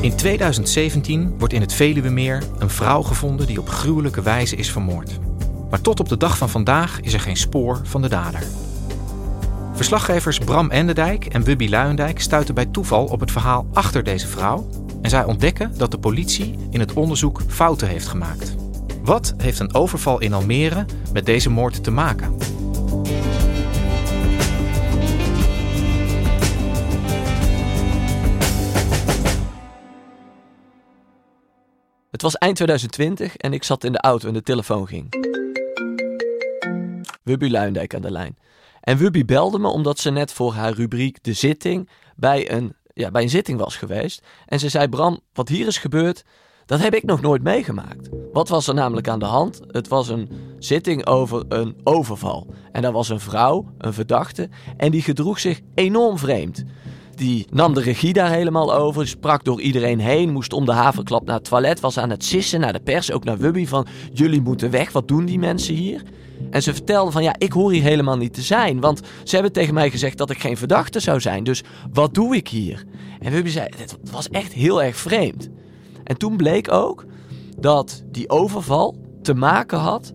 In 0.00 0.16
2017 0.16 1.34
wordt 1.38 1.54
in 1.54 1.60
het 1.60 1.72
Veluwemeer 1.72 2.42
een 2.58 2.70
vrouw 2.70 3.02
gevonden 3.02 3.46
die 3.46 3.58
op 3.58 3.68
gruwelijke 3.68 4.22
wijze 4.22 4.56
is 4.56 4.70
vermoord. 4.70 5.18
Maar 5.70 5.80
tot 5.80 6.00
op 6.00 6.08
de 6.08 6.16
dag 6.16 6.38
van 6.38 6.48
vandaag 6.48 7.00
is 7.00 7.12
er 7.12 7.20
geen 7.20 7.36
spoor 7.36 7.80
van 7.84 8.02
de 8.02 8.08
dader. 8.08 8.42
Verslaggevers 9.74 10.38
Bram 10.38 10.70
Enderdijk 10.70 11.26
en 11.26 11.44
Wubby 11.44 11.68
Luijendijk 11.68 12.20
stuiten 12.20 12.54
bij 12.54 12.66
toeval 12.66 13.04
op 13.04 13.20
het 13.20 13.30
verhaal 13.30 13.66
achter 13.72 14.04
deze 14.04 14.26
vrouw 14.26 14.68
en 15.02 15.10
zij 15.10 15.24
ontdekken 15.24 15.72
dat 15.78 15.90
de 15.90 15.98
politie 15.98 16.54
in 16.70 16.80
het 16.80 16.92
onderzoek 16.92 17.42
fouten 17.46 17.88
heeft 17.88 18.08
gemaakt. 18.08 18.54
Wat 19.02 19.34
heeft 19.36 19.58
een 19.58 19.74
overval 19.74 20.20
in 20.20 20.32
Almere 20.32 20.86
met 21.12 21.26
deze 21.26 21.50
moord 21.50 21.84
te 21.84 21.90
maken? 21.90 22.36
Het 32.20 32.32
was 32.32 32.40
eind 32.40 32.56
2020 32.56 33.36
en 33.36 33.52
ik 33.52 33.64
zat 33.64 33.84
in 33.84 33.92
de 33.92 34.00
auto 34.00 34.28
en 34.28 34.34
de 34.34 34.42
telefoon 34.42 34.86
ging. 34.86 35.08
Wubby 37.22 37.48
Luindijk 37.48 37.94
aan 37.94 38.02
de 38.02 38.10
lijn. 38.10 38.38
En 38.80 38.96
Wubby 38.96 39.24
belde 39.24 39.58
me 39.58 39.68
omdat 39.68 39.98
ze 39.98 40.10
net 40.10 40.32
voor 40.32 40.52
haar 40.52 40.72
rubriek 40.72 41.22
De 41.22 41.32
Zitting 41.32 41.88
bij 42.16 42.52
een, 42.52 42.74
ja, 42.94 43.10
bij 43.10 43.22
een 43.22 43.30
zitting 43.30 43.58
was 43.58 43.76
geweest. 43.76 44.22
En 44.46 44.58
ze 44.58 44.68
zei: 44.68 44.88
Bram, 44.88 45.20
wat 45.32 45.48
hier 45.48 45.66
is 45.66 45.78
gebeurd, 45.78 46.24
dat 46.66 46.80
heb 46.80 46.94
ik 46.94 47.04
nog 47.04 47.20
nooit 47.20 47.42
meegemaakt. 47.42 48.08
Wat 48.32 48.48
was 48.48 48.68
er 48.68 48.74
namelijk 48.74 49.08
aan 49.08 49.18
de 49.18 49.24
hand? 49.24 49.60
Het 49.66 49.88
was 49.88 50.08
een 50.08 50.30
zitting 50.58 51.06
over 51.06 51.44
een 51.48 51.76
overval. 51.84 52.54
En 52.72 52.82
daar 52.82 52.92
was 52.92 53.08
een 53.08 53.20
vrouw, 53.20 53.74
een 53.78 53.92
verdachte, 53.92 54.48
en 54.76 54.90
die 54.90 55.02
gedroeg 55.02 55.38
zich 55.38 55.60
enorm 55.74 56.18
vreemd 56.18 56.64
die 57.20 57.46
nam 57.50 57.74
de 57.74 57.80
regie 57.80 58.12
daar 58.12 58.30
helemaal 58.30 58.74
over. 58.74 59.08
Sprak 59.08 59.44
door 59.44 59.60
iedereen 59.60 59.98
heen. 59.98 60.32
Moest 60.32 60.52
om 60.52 60.64
de 60.64 60.72
havenklap 60.72 61.26
naar 61.26 61.34
het 61.34 61.44
toilet. 61.44 61.80
Was 61.80 61.98
aan 61.98 62.10
het 62.10 62.24
sissen 62.24 62.60
naar 62.60 62.72
de 62.72 62.80
pers. 62.80 63.12
Ook 63.12 63.24
naar 63.24 63.38
Wubby 63.38 63.66
van 63.66 63.86
jullie 64.12 64.40
moeten 64.40 64.70
weg. 64.70 64.92
Wat 64.92 65.08
doen 65.08 65.24
die 65.24 65.38
mensen 65.38 65.74
hier? 65.74 66.02
En 66.50 66.62
ze 66.62 66.74
vertelde 66.74 67.10
van 67.10 67.22
ja, 67.22 67.34
ik 67.38 67.52
hoor 67.52 67.72
hier 67.72 67.82
helemaal 67.82 68.16
niet 68.16 68.34
te 68.34 68.42
zijn. 68.42 68.80
Want 68.80 69.00
ze 69.24 69.34
hebben 69.34 69.52
tegen 69.52 69.74
mij 69.74 69.90
gezegd 69.90 70.18
dat 70.18 70.30
ik 70.30 70.40
geen 70.40 70.56
verdachte 70.56 71.00
zou 71.00 71.20
zijn. 71.20 71.44
Dus 71.44 71.62
wat 71.92 72.14
doe 72.14 72.36
ik 72.36 72.48
hier? 72.48 72.84
En 73.20 73.32
Wubby 73.32 73.50
zei, 73.50 73.68
het 73.76 73.96
was 74.10 74.28
echt 74.28 74.52
heel 74.52 74.82
erg 74.82 74.96
vreemd. 74.96 75.48
En 76.04 76.16
toen 76.16 76.36
bleek 76.36 76.72
ook 76.72 77.04
dat 77.58 78.02
die 78.10 78.30
overval 78.30 78.96
te 79.22 79.34
maken 79.34 79.78
had 79.78 80.12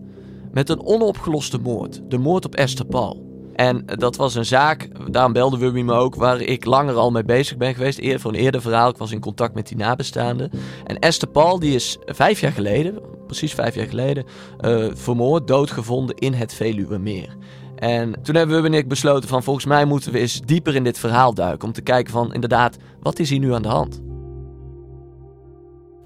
met 0.52 0.68
een 0.68 0.84
onopgeloste 0.84 1.58
moord. 1.58 2.00
De 2.08 2.18
moord 2.18 2.44
op 2.44 2.54
Esther 2.54 2.86
Paul. 2.86 3.25
En 3.56 3.82
dat 3.86 4.16
was 4.16 4.34
een 4.34 4.44
zaak, 4.44 4.88
daarom 5.10 5.32
belde 5.32 5.58
Wubby 5.58 5.80
me 5.80 5.92
ook, 5.92 6.14
waar 6.14 6.40
ik 6.40 6.64
langer 6.64 6.94
al 6.94 7.10
mee 7.10 7.24
bezig 7.24 7.56
ben 7.56 7.74
geweest. 7.74 7.98
Eer, 7.98 8.20
voor 8.20 8.32
een 8.32 8.38
eerder 8.38 8.60
verhaal, 8.60 8.88
ik 8.88 8.96
was 8.96 9.12
in 9.12 9.20
contact 9.20 9.54
met 9.54 9.68
die 9.68 9.76
nabestaanden. 9.76 10.50
En 10.84 10.98
Esther 10.98 11.28
Paul, 11.28 11.58
die 11.58 11.74
is 11.74 11.98
vijf 12.06 12.40
jaar 12.40 12.52
geleden, 12.52 13.00
precies 13.26 13.54
vijf 13.54 13.74
jaar 13.74 13.86
geleden, 13.86 14.24
uh, 14.60 14.86
vermoord, 14.92 15.46
doodgevonden 15.46 16.16
in 16.16 16.32
het 16.32 16.54
Veluwemeer. 16.54 17.36
En 17.76 18.22
toen 18.22 18.34
hebben 18.34 18.62
we 18.62 18.68
en 18.68 18.74
ik 18.74 18.88
besloten 18.88 19.28
van 19.28 19.42
volgens 19.42 19.66
mij 19.66 19.84
moeten 19.84 20.12
we 20.12 20.18
eens 20.18 20.40
dieper 20.40 20.74
in 20.74 20.84
dit 20.84 20.98
verhaal 20.98 21.34
duiken. 21.34 21.68
Om 21.68 21.74
te 21.74 21.82
kijken 21.82 22.12
van 22.12 22.34
inderdaad, 22.34 22.76
wat 23.00 23.18
is 23.18 23.30
hier 23.30 23.38
nu 23.38 23.54
aan 23.54 23.62
de 23.62 23.68
hand? 23.68 24.02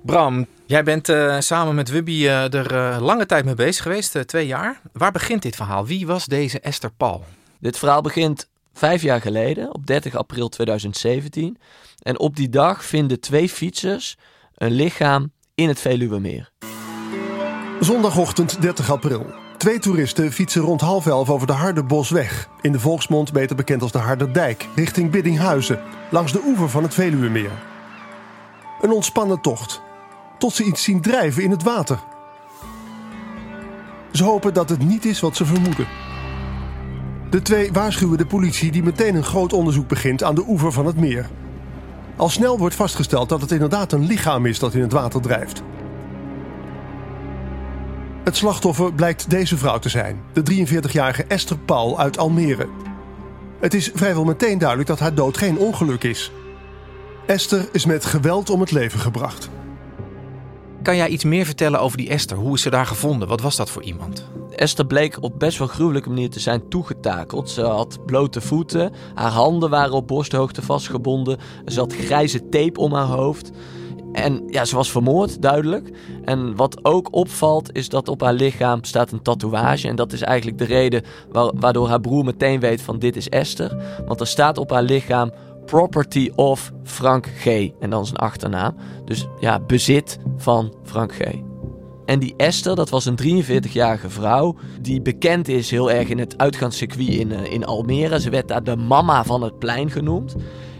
Bram, 0.02 0.46
jij 0.66 0.82
bent 0.82 1.08
uh, 1.08 1.36
samen 1.38 1.74
met 1.74 1.90
Wubby 1.90 2.12
uh, 2.22 2.54
er 2.54 3.00
lange 3.02 3.26
tijd 3.26 3.44
mee 3.44 3.54
bezig 3.54 3.82
geweest, 3.82 4.28
twee 4.28 4.46
jaar. 4.46 4.80
Waar 4.92 5.12
begint 5.12 5.42
dit 5.42 5.56
verhaal? 5.56 5.86
Wie 5.86 6.06
was 6.06 6.24
deze 6.26 6.60
Esther 6.60 6.90
Paul? 6.96 7.24
Dit 7.60 7.78
verhaal 7.78 8.00
begint 8.00 8.48
vijf 8.72 9.02
jaar 9.02 9.20
geleden, 9.20 9.74
op 9.74 9.86
30 9.86 10.14
april 10.14 10.48
2017. 10.48 11.58
En 12.02 12.18
op 12.18 12.36
die 12.36 12.48
dag 12.48 12.84
vinden 12.84 13.20
twee 13.20 13.48
fietsers 13.48 14.16
een 14.54 14.72
lichaam 14.72 15.32
in 15.54 15.68
het 15.68 15.80
Veluwemeer. 15.80 16.50
Zondagochtend 17.80 18.62
30 18.62 18.90
april. 18.90 19.26
Twee 19.56 19.78
toeristen 19.78 20.32
fietsen 20.32 20.62
rond 20.62 20.80
half 20.80 21.06
elf 21.06 21.30
over 21.30 21.46
de 21.46 21.52
Harderbosweg. 21.52 22.48
In 22.60 22.72
de 22.72 22.80
volksmond 22.80 23.32
beter 23.32 23.56
bekend 23.56 23.82
als 23.82 23.92
de 23.92 23.98
Harderdijk, 23.98 24.68
richting 24.74 25.10
Biddinghuizen, 25.10 25.82
langs 26.10 26.32
de 26.32 26.42
oever 26.46 26.68
van 26.68 26.82
het 26.82 26.94
Veluwemeer. 26.94 27.52
Een 28.80 28.90
ontspannen 28.92 29.40
tocht, 29.40 29.82
tot 30.38 30.52
ze 30.52 30.64
iets 30.64 30.82
zien 30.82 31.00
drijven 31.00 31.42
in 31.42 31.50
het 31.50 31.62
water. 31.62 31.98
Ze 34.12 34.24
hopen 34.24 34.54
dat 34.54 34.68
het 34.68 34.82
niet 34.82 35.04
is 35.04 35.20
wat 35.20 35.36
ze 35.36 35.44
vermoeden. 35.44 35.86
De 37.30 37.42
twee 37.42 37.72
waarschuwen 37.72 38.18
de 38.18 38.26
politie 38.26 38.70
die 38.70 38.82
meteen 38.82 39.14
een 39.14 39.24
groot 39.24 39.52
onderzoek 39.52 39.88
begint 39.88 40.22
aan 40.22 40.34
de 40.34 40.44
oever 40.48 40.72
van 40.72 40.86
het 40.86 40.96
meer. 40.96 41.28
Al 42.16 42.28
snel 42.28 42.58
wordt 42.58 42.74
vastgesteld 42.74 43.28
dat 43.28 43.40
het 43.40 43.50
inderdaad 43.50 43.92
een 43.92 44.06
lichaam 44.06 44.46
is 44.46 44.58
dat 44.58 44.74
in 44.74 44.80
het 44.80 44.92
water 44.92 45.20
drijft. 45.20 45.62
Het 48.24 48.36
slachtoffer 48.36 48.92
blijkt 48.92 49.30
deze 49.30 49.56
vrouw 49.56 49.78
te 49.78 49.88
zijn, 49.88 50.20
de 50.32 50.66
43-jarige 50.66 51.24
Esther 51.24 51.58
Paul 51.58 51.98
uit 51.98 52.18
Almere. 52.18 52.68
Het 53.60 53.74
is 53.74 53.90
vrijwel 53.94 54.24
meteen 54.24 54.58
duidelijk 54.58 54.88
dat 54.88 54.98
haar 54.98 55.14
dood 55.14 55.36
geen 55.36 55.58
ongeluk 55.58 56.04
is. 56.04 56.32
Esther 57.26 57.68
is 57.72 57.84
met 57.84 58.04
geweld 58.04 58.50
om 58.50 58.60
het 58.60 58.70
leven 58.70 59.00
gebracht. 59.00 59.50
Kan 60.82 60.96
jij 60.96 61.08
iets 61.08 61.24
meer 61.24 61.44
vertellen 61.44 61.80
over 61.80 61.96
die 61.96 62.08
Esther? 62.08 62.36
Hoe 62.36 62.54
is 62.54 62.62
ze 62.62 62.70
daar 62.70 62.86
gevonden? 62.86 63.28
Wat 63.28 63.40
was 63.40 63.56
dat 63.56 63.70
voor 63.70 63.82
iemand? 63.82 64.28
Esther 64.56 64.86
bleek 64.86 65.22
op 65.22 65.38
best 65.38 65.58
wel 65.58 65.66
gruwelijke 65.66 66.08
manier 66.08 66.30
te 66.30 66.40
zijn 66.40 66.68
toegetakeld. 66.68 67.50
Ze 67.50 67.62
had 67.62 67.98
blote 68.06 68.40
voeten, 68.40 68.92
haar 69.14 69.30
handen 69.30 69.70
waren 69.70 69.92
op 69.92 70.06
borsthoogte 70.06 70.62
vastgebonden, 70.62 71.38
ze 71.66 71.80
had 71.80 71.94
grijze 71.94 72.48
tape 72.48 72.80
om 72.80 72.92
haar 72.92 73.06
hoofd. 73.06 73.50
En 74.12 74.42
ja, 74.46 74.64
ze 74.64 74.76
was 74.76 74.90
vermoord, 74.90 75.42
duidelijk. 75.42 75.90
En 76.24 76.56
wat 76.56 76.84
ook 76.84 77.08
opvalt, 77.10 77.76
is 77.76 77.88
dat 77.88 78.08
op 78.08 78.20
haar 78.20 78.34
lichaam 78.34 78.84
staat 78.84 79.12
een 79.12 79.22
tatoeage. 79.22 79.88
En 79.88 79.96
dat 79.96 80.12
is 80.12 80.22
eigenlijk 80.22 80.58
de 80.58 80.64
reden 80.64 81.02
waardoor 81.54 81.88
haar 81.88 82.00
broer 82.00 82.24
meteen 82.24 82.60
weet 82.60 82.82
van 82.82 82.98
dit 82.98 83.16
is 83.16 83.28
Esther. 83.28 83.76
Want 84.06 84.20
er 84.20 84.26
staat 84.26 84.58
op 84.58 84.70
haar 84.70 84.82
lichaam 84.82 85.32
property 85.70 86.30
of 86.34 86.72
Frank 86.84 87.26
G. 87.26 87.46
En 87.80 87.90
dan 87.90 88.06
zijn 88.06 88.18
achternaam. 88.18 88.74
Dus 89.04 89.26
ja, 89.40 89.60
bezit 89.60 90.18
van 90.36 90.74
Frank 90.84 91.14
G. 91.14 91.20
En 92.04 92.18
die 92.18 92.34
Esther, 92.36 92.74
dat 92.74 92.90
was 92.90 93.04
een 93.04 93.44
43-jarige 93.44 94.10
vrouw 94.10 94.56
die 94.80 95.02
bekend 95.02 95.48
is 95.48 95.70
heel 95.70 95.90
erg 95.90 96.08
in 96.08 96.18
het 96.18 96.38
uitgaanscircuit 96.38 97.08
in, 97.08 97.30
uh, 97.30 97.52
in 97.52 97.64
Almere. 97.64 98.20
Ze 98.20 98.30
werd 98.30 98.48
daar 98.48 98.64
de 98.64 98.76
mama 98.76 99.24
van 99.24 99.42
het 99.42 99.58
plein 99.58 99.90
genoemd. 99.90 100.36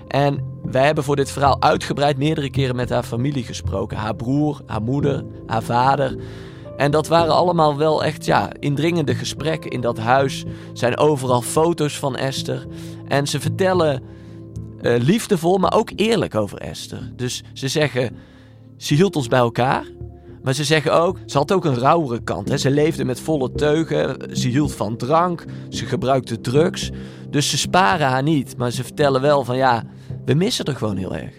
En 0.09 0.45
wij 0.63 0.85
hebben 0.85 1.05
voor 1.05 1.17
dit 1.17 1.31
verhaal 1.31 1.63
uitgebreid 1.63 2.19
meerdere 2.19 2.51
keren 2.51 2.77
met 2.77 2.91
haar 2.91 3.03
familie 3.03 3.45
gesproken. 3.45 3.97
Haar 3.97 4.17
broer, 4.17 4.61
haar 4.67 4.83
moeder, 4.83 5.25
haar 5.47 5.63
vader. 5.63 6.17
En 6.77 6.91
dat 6.91 7.09
waren 7.09 7.35
allemaal 7.35 7.77
wel 7.77 8.05
echt 8.05 8.25
ja, 8.25 8.51
indringende 8.59 9.15
gesprekken 9.15 9.71
in 9.71 9.81
dat 9.81 9.99
huis. 9.99 10.45
Zijn 10.73 10.99
overal 10.99 11.43
foto's 11.43 11.99
van 11.99 12.17
Esther. 12.17 12.67
En 13.09 13.27
ze 13.27 13.41
vertellen 13.41 14.03
uh, 14.83 14.97
liefdevol, 14.99 15.59
maar 15.59 15.73
ook 15.73 15.91
eerlijk 15.97 16.35
over 16.35 16.59
Esther. 16.59 17.13
Dus 17.17 17.43
ze 17.53 17.69
zeggen, 17.69 18.17
ze 18.77 18.95
hield 18.95 19.17
ons 19.17 19.29
bij 19.29 19.39
elkaar. 19.39 19.85
Maar 20.43 20.55
ze 20.55 20.65
zeggen 20.65 20.93
ook, 20.93 21.19
ze 21.27 21.39
had 21.39 21.53
ook 21.53 21.65
een 21.65 21.79
rauwere 21.79 22.23
kant. 22.23 22.49
Hè. 22.49 22.59
Ze 22.59 22.71
leefde 22.71 23.05
met 23.05 23.21
volle 23.21 23.53
teugen, 23.53 24.37
ze 24.37 24.49
hield 24.49 24.75
van 24.75 24.97
drank, 24.97 25.45
ze 25.69 25.87
gebruikte 25.87 26.41
drugs. 26.41 26.91
Dus 27.31 27.51
ze 27.51 27.59
sparen 27.59 28.07
haar 28.07 28.23
niet, 28.23 28.57
maar 28.57 28.71
ze 28.71 28.85
vertellen 28.85 29.21
wel 29.21 29.45
van 29.45 29.57
ja, 29.57 29.85
we 30.25 30.35
missen 30.35 30.65
er 30.65 30.77
gewoon 30.77 30.97
heel 30.97 31.15
erg. 31.15 31.33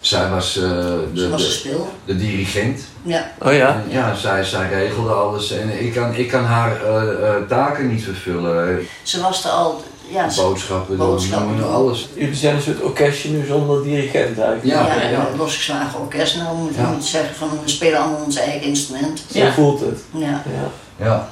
Zij 0.00 0.30
was, 0.30 0.56
uh, 0.56 0.62
de, 0.62 1.10
Ze 1.14 1.28
was 1.28 1.62
de, 1.62 1.84
de 2.04 2.16
dirigent. 2.16 2.80
Ja. 3.02 3.32
Oh 3.42 3.52
ja? 3.52 3.74
En 3.74 3.90
ja, 3.90 4.14
zij, 4.14 4.44
zij 4.44 4.68
regelde 4.68 5.12
alles 5.12 5.52
en 5.52 5.84
ik 5.84 5.92
kan, 5.92 6.14
ik 6.14 6.28
kan 6.28 6.44
haar 6.44 6.82
eh, 6.82 7.28
eh, 7.28 7.42
taken 7.48 7.88
niet 7.88 8.02
vervullen. 8.04 8.86
Ze 9.02 9.20
was 9.20 9.44
er 9.44 9.50
al, 9.50 9.82
ja, 10.10 10.28
Boodschappen 10.36 10.96
doen, 10.96 11.06
Boodschappen 11.06 11.56
doen, 11.56 11.72
alles. 11.72 12.08
Jullie 12.14 12.34
zijn 12.34 12.54
een 12.56 12.62
soort 12.62 12.82
orkestje 12.82 13.30
nu 13.30 13.46
zonder 13.46 13.82
dirigent 13.82 14.38
eigenlijk. 14.38 14.64
Ja, 14.64 14.86
ja, 14.86 15.08
ja. 15.08 15.28
een 15.28 15.36
losgeslagen 15.36 16.00
orkest. 16.00 16.36
Nou, 16.36 16.56
we 16.56 16.62
moeten 16.62 16.82
Ja. 16.82 16.90
niet 16.94 17.04
zeggen 17.04 17.34
van 17.34 17.48
we 17.48 17.68
spelen 17.70 18.00
allemaal 18.00 18.24
ons 18.24 18.36
eigen 18.36 18.62
instrument. 18.68 19.24
Zo 19.34 19.50
voelt 19.50 19.80
het. 19.80 20.04
Ja. 20.14 20.42
Ja. 20.96 21.28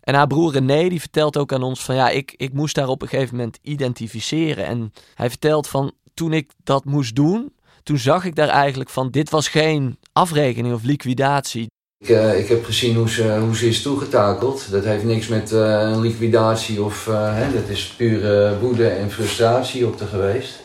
En 0.00 0.14
haar 0.14 0.26
broer 0.26 0.52
René 0.52 0.88
die 0.88 1.00
vertelt 1.00 1.36
ook 1.36 1.52
aan 1.52 1.62
ons 1.62 1.84
van 1.84 1.94
ja, 1.94 2.08
ik, 2.08 2.34
ik 2.36 2.52
moest 2.52 2.74
daar 2.74 2.88
op 2.88 3.02
een 3.02 3.08
gegeven 3.08 3.36
moment 3.36 3.58
identificeren. 3.62 4.66
En 4.66 4.92
hij 5.14 5.28
vertelt 5.28 5.68
van 5.68 5.92
toen 6.14 6.32
ik 6.32 6.50
dat 6.64 6.84
moest 6.84 7.14
doen, 7.14 7.52
toen 7.82 7.98
zag 7.98 8.24
ik 8.24 8.34
daar 8.34 8.48
eigenlijk 8.48 8.90
van 8.90 9.10
dit 9.10 9.30
was 9.30 9.48
geen 9.48 9.98
afrekening 10.12 10.74
of 10.74 10.82
liquidatie. 10.82 11.66
Ik, 11.98 12.08
eh, 12.08 12.38
ik 12.38 12.48
heb 12.48 12.64
gezien 12.64 12.96
hoe 12.96 13.10
ze, 13.10 13.38
hoe 13.38 13.56
ze 13.56 13.68
is 13.68 13.82
toegetakeld. 13.82 14.70
Dat 14.70 14.84
heeft 14.84 15.04
niks 15.04 15.28
met 15.28 15.52
eh, 15.52 15.96
liquidatie 16.00 16.82
of... 16.82 17.08
eh, 17.08 17.34
hè, 17.34 17.52
dat 17.52 17.68
is 17.68 17.86
pure 17.96 18.58
woede 18.58 18.88
en 18.88 19.10
frustratie 19.10 19.86
op 19.86 19.96
te 19.96 20.06
geweest. 20.06 20.62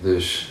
Dus 0.00 0.48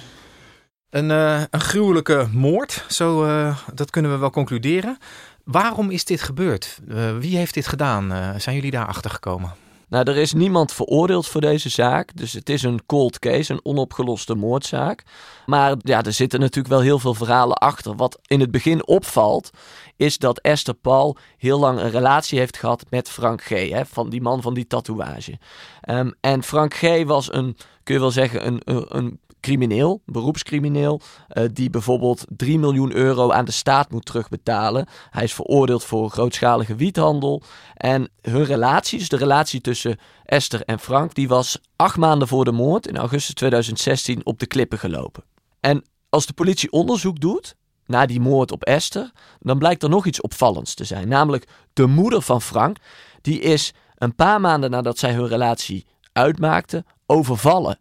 Een, 0.89 1.09
een 1.09 1.61
gruwelijke 1.61 2.27
moord, 2.31 2.85
zo, 2.87 3.25
dat 3.73 3.89
kunnen 3.89 4.11
we 4.11 4.17
wel 4.17 4.29
concluderen. 4.29 4.97
Waarom 5.43 5.89
is 5.89 6.05
dit 6.05 6.21
gebeurd? 6.21 6.79
Wie 7.19 7.37
heeft 7.37 7.53
dit 7.53 7.67
gedaan? 7.67 8.33
Zijn 8.37 8.55
jullie 8.55 8.71
daar 8.71 8.85
achter 8.85 9.11
gekomen? 9.11 9.53
Nou, 9.93 10.09
er 10.09 10.17
is 10.17 10.33
niemand 10.33 10.73
veroordeeld 10.73 11.27
voor 11.27 11.41
deze 11.41 11.69
zaak. 11.69 12.15
Dus 12.15 12.33
het 12.33 12.49
is 12.49 12.63
een 12.63 12.85
cold 12.85 13.19
case, 13.19 13.53
een 13.53 13.65
onopgeloste 13.65 14.35
moordzaak. 14.35 15.03
Maar 15.45 15.75
ja, 15.79 16.03
er 16.03 16.13
zitten 16.13 16.39
natuurlijk 16.39 16.73
wel 16.73 16.83
heel 16.83 16.99
veel 16.99 17.13
verhalen 17.13 17.57
achter. 17.57 17.95
Wat 17.95 18.19
in 18.27 18.39
het 18.39 18.51
begin 18.51 18.87
opvalt, 18.87 19.49
is 19.95 20.17
dat 20.17 20.39
Esther 20.39 20.73
Paul 20.73 21.17
heel 21.37 21.59
lang 21.59 21.79
een 21.79 21.89
relatie 21.89 22.39
heeft 22.39 22.57
gehad 22.57 22.85
met 22.89 23.09
Frank 23.09 23.41
G. 23.41 23.49
Hè, 23.49 23.85
van 23.85 24.09
die 24.09 24.21
man 24.21 24.41
van 24.41 24.53
die 24.53 24.67
tatoeage. 24.67 25.39
Ehm, 25.81 26.11
en 26.19 26.43
Frank 26.43 26.73
G 26.73 27.03
was 27.03 27.33
een, 27.33 27.57
kun 27.83 27.93
je 27.93 28.01
wel 28.01 28.11
zeggen, 28.11 28.47
een, 28.47 28.61
een, 28.63 28.85
een 28.87 29.19
crimineel, 29.43 30.01
beroepscrimineel, 30.05 31.01
eh, 31.27 31.43
die 31.53 31.69
bijvoorbeeld 31.69 32.25
3 32.29 32.59
miljoen 32.59 32.95
euro 32.95 33.31
aan 33.31 33.45
de 33.45 33.51
staat 33.51 33.91
moet 33.91 34.05
terugbetalen. 34.05 34.87
Hij 35.09 35.23
is 35.23 35.33
veroordeeld 35.33 35.83
voor 35.83 36.09
grootschalige 36.09 36.75
wiethandel. 36.75 37.41
En 37.75 38.09
hun 38.21 38.43
relatie, 38.43 38.99
dus 38.99 39.09
de 39.09 39.17
relatie 39.17 39.61
tussen 39.61 39.99
Esther 40.25 40.61
en 40.61 40.79
Frank, 40.79 41.13
die 41.13 41.27
was 41.27 41.59
acht 41.75 41.97
maanden 41.97 42.27
voor 42.27 42.45
de 42.45 42.51
moord, 42.51 42.87
in 42.87 42.97
augustus 42.97 43.33
2016, 43.33 44.25
op 44.25 44.39
de 44.39 44.47
klippen 44.47 44.79
gelopen. 44.79 45.23
En 45.59 45.83
als 46.09 46.25
de 46.25 46.33
politie 46.33 46.71
onderzoek 46.71 47.19
doet 47.19 47.55
naar 47.85 48.07
die 48.07 48.19
moord 48.19 48.51
op 48.51 48.63
Esther, 48.63 49.11
dan 49.39 49.57
blijkt 49.57 49.83
er 49.83 49.89
nog 49.89 50.05
iets 50.05 50.21
opvallends 50.21 50.73
te 50.73 50.83
zijn. 50.83 51.07
Namelijk 51.07 51.47
de 51.73 51.85
moeder 51.85 52.21
van 52.21 52.41
Frank, 52.41 52.77
die 53.21 53.39
is 53.39 53.73
een 53.95 54.15
paar 54.15 54.41
maanden 54.41 54.71
nadat 54.71 54.97
zij 54.97 55.13
hun 55.13 55.27
relatie 55.27 55.85
uitmaakte, 56.13 56.85
overvallen. 57.05 57.77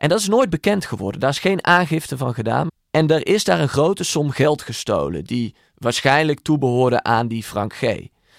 En 0.00 0.08
dat 0.08 0.18
is 0.18 0.28
nooit 0.28 0.50
bekend 0.50 0.84
geworden. 0.84 1.20
Daar 1.20 1.30
is 1.30 1.38
geen 1.38 1.66
aangifte 1.66 2.16
van 2.16 2.34
gedaan. 2.34 2.68
En 2.90 3.08
er 3.08 3.26
is 3.26 3.44
daar 3.44 3.60
een 3.60 3.68
grote 3.68 4.04
som 4.04 4.30
geld 4.30 4.62
gestolen, 4.62 5.24
die 5.24 5.54
waarschijnlijk 5.76 6.40
toebehoorde 6.40 7.02
aan 7.02 7.28
die 7.28 7.42
Frank 7.42 7.74
G. 7.74 7.82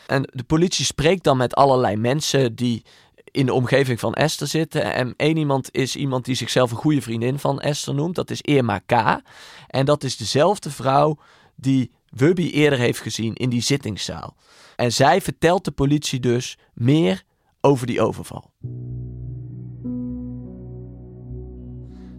En 0.08 0.30
de 0.32 0.44
politie 0.44 0.86
spreekt 0.86 1.24
dan 1.24 1.38
met 1.38 1.56
allerlei 1.56 1.96
mensen 1.96 2.56
die 2.56 2.84
in 3.32 3.46
de 3.46 3.54
omgeving 3.54 4.00
van 4.00 4.14
Esther 4.14 4.48
zitten. 4.48 4.94
En 4.94 5.14
één 5.18 5.38
iemand 5.38 5.70
is 5.72 5.96
iemand 5.96 6.26
die 6.26 6.36
zichzelf 6.36 6.72
een 6.72 6.78
goede 6.78 7.02
vriendin 7.02 7.40
van 7.40 7.60
Esther 7.60 7.94
noemt. 7.94 8.16
Dat 8.16 8.30
is 8.30 8.42
Irma 8.42 8.80
K. 8.80 9.22
En 9.68 9.86
dat 9.86 10.04
is 10.04 10.18
dezelfde 10.18 10.72
vrouw 10.72 11.18
die 11.56 11.92
Wubby 12.10 12.50
eerder 12.50 12.80
heeft 12.80 13.00
gezien 13.00 13.34
in 13.36 13.50
die 13.50 13.62
zittingszaal. 13.62 14.36
En 14.76 14.94
zij 14.94 15.22
vertelt 15.22 15.66
de 15.66 15.72
politie 15.72 16.20
dus 16.20 16.58
meer 16.74 17.24
over 17.60 17.88
die 17.88 18.02
overval. 18.02 18.52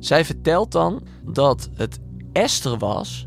Zij 0.03 0.25
vertelt 0.25 0.73
dan 0.73 1.03
dat 1.25 1.69
het 1.75 1.99
Esther 2.33 2.79
was 2.79 3.27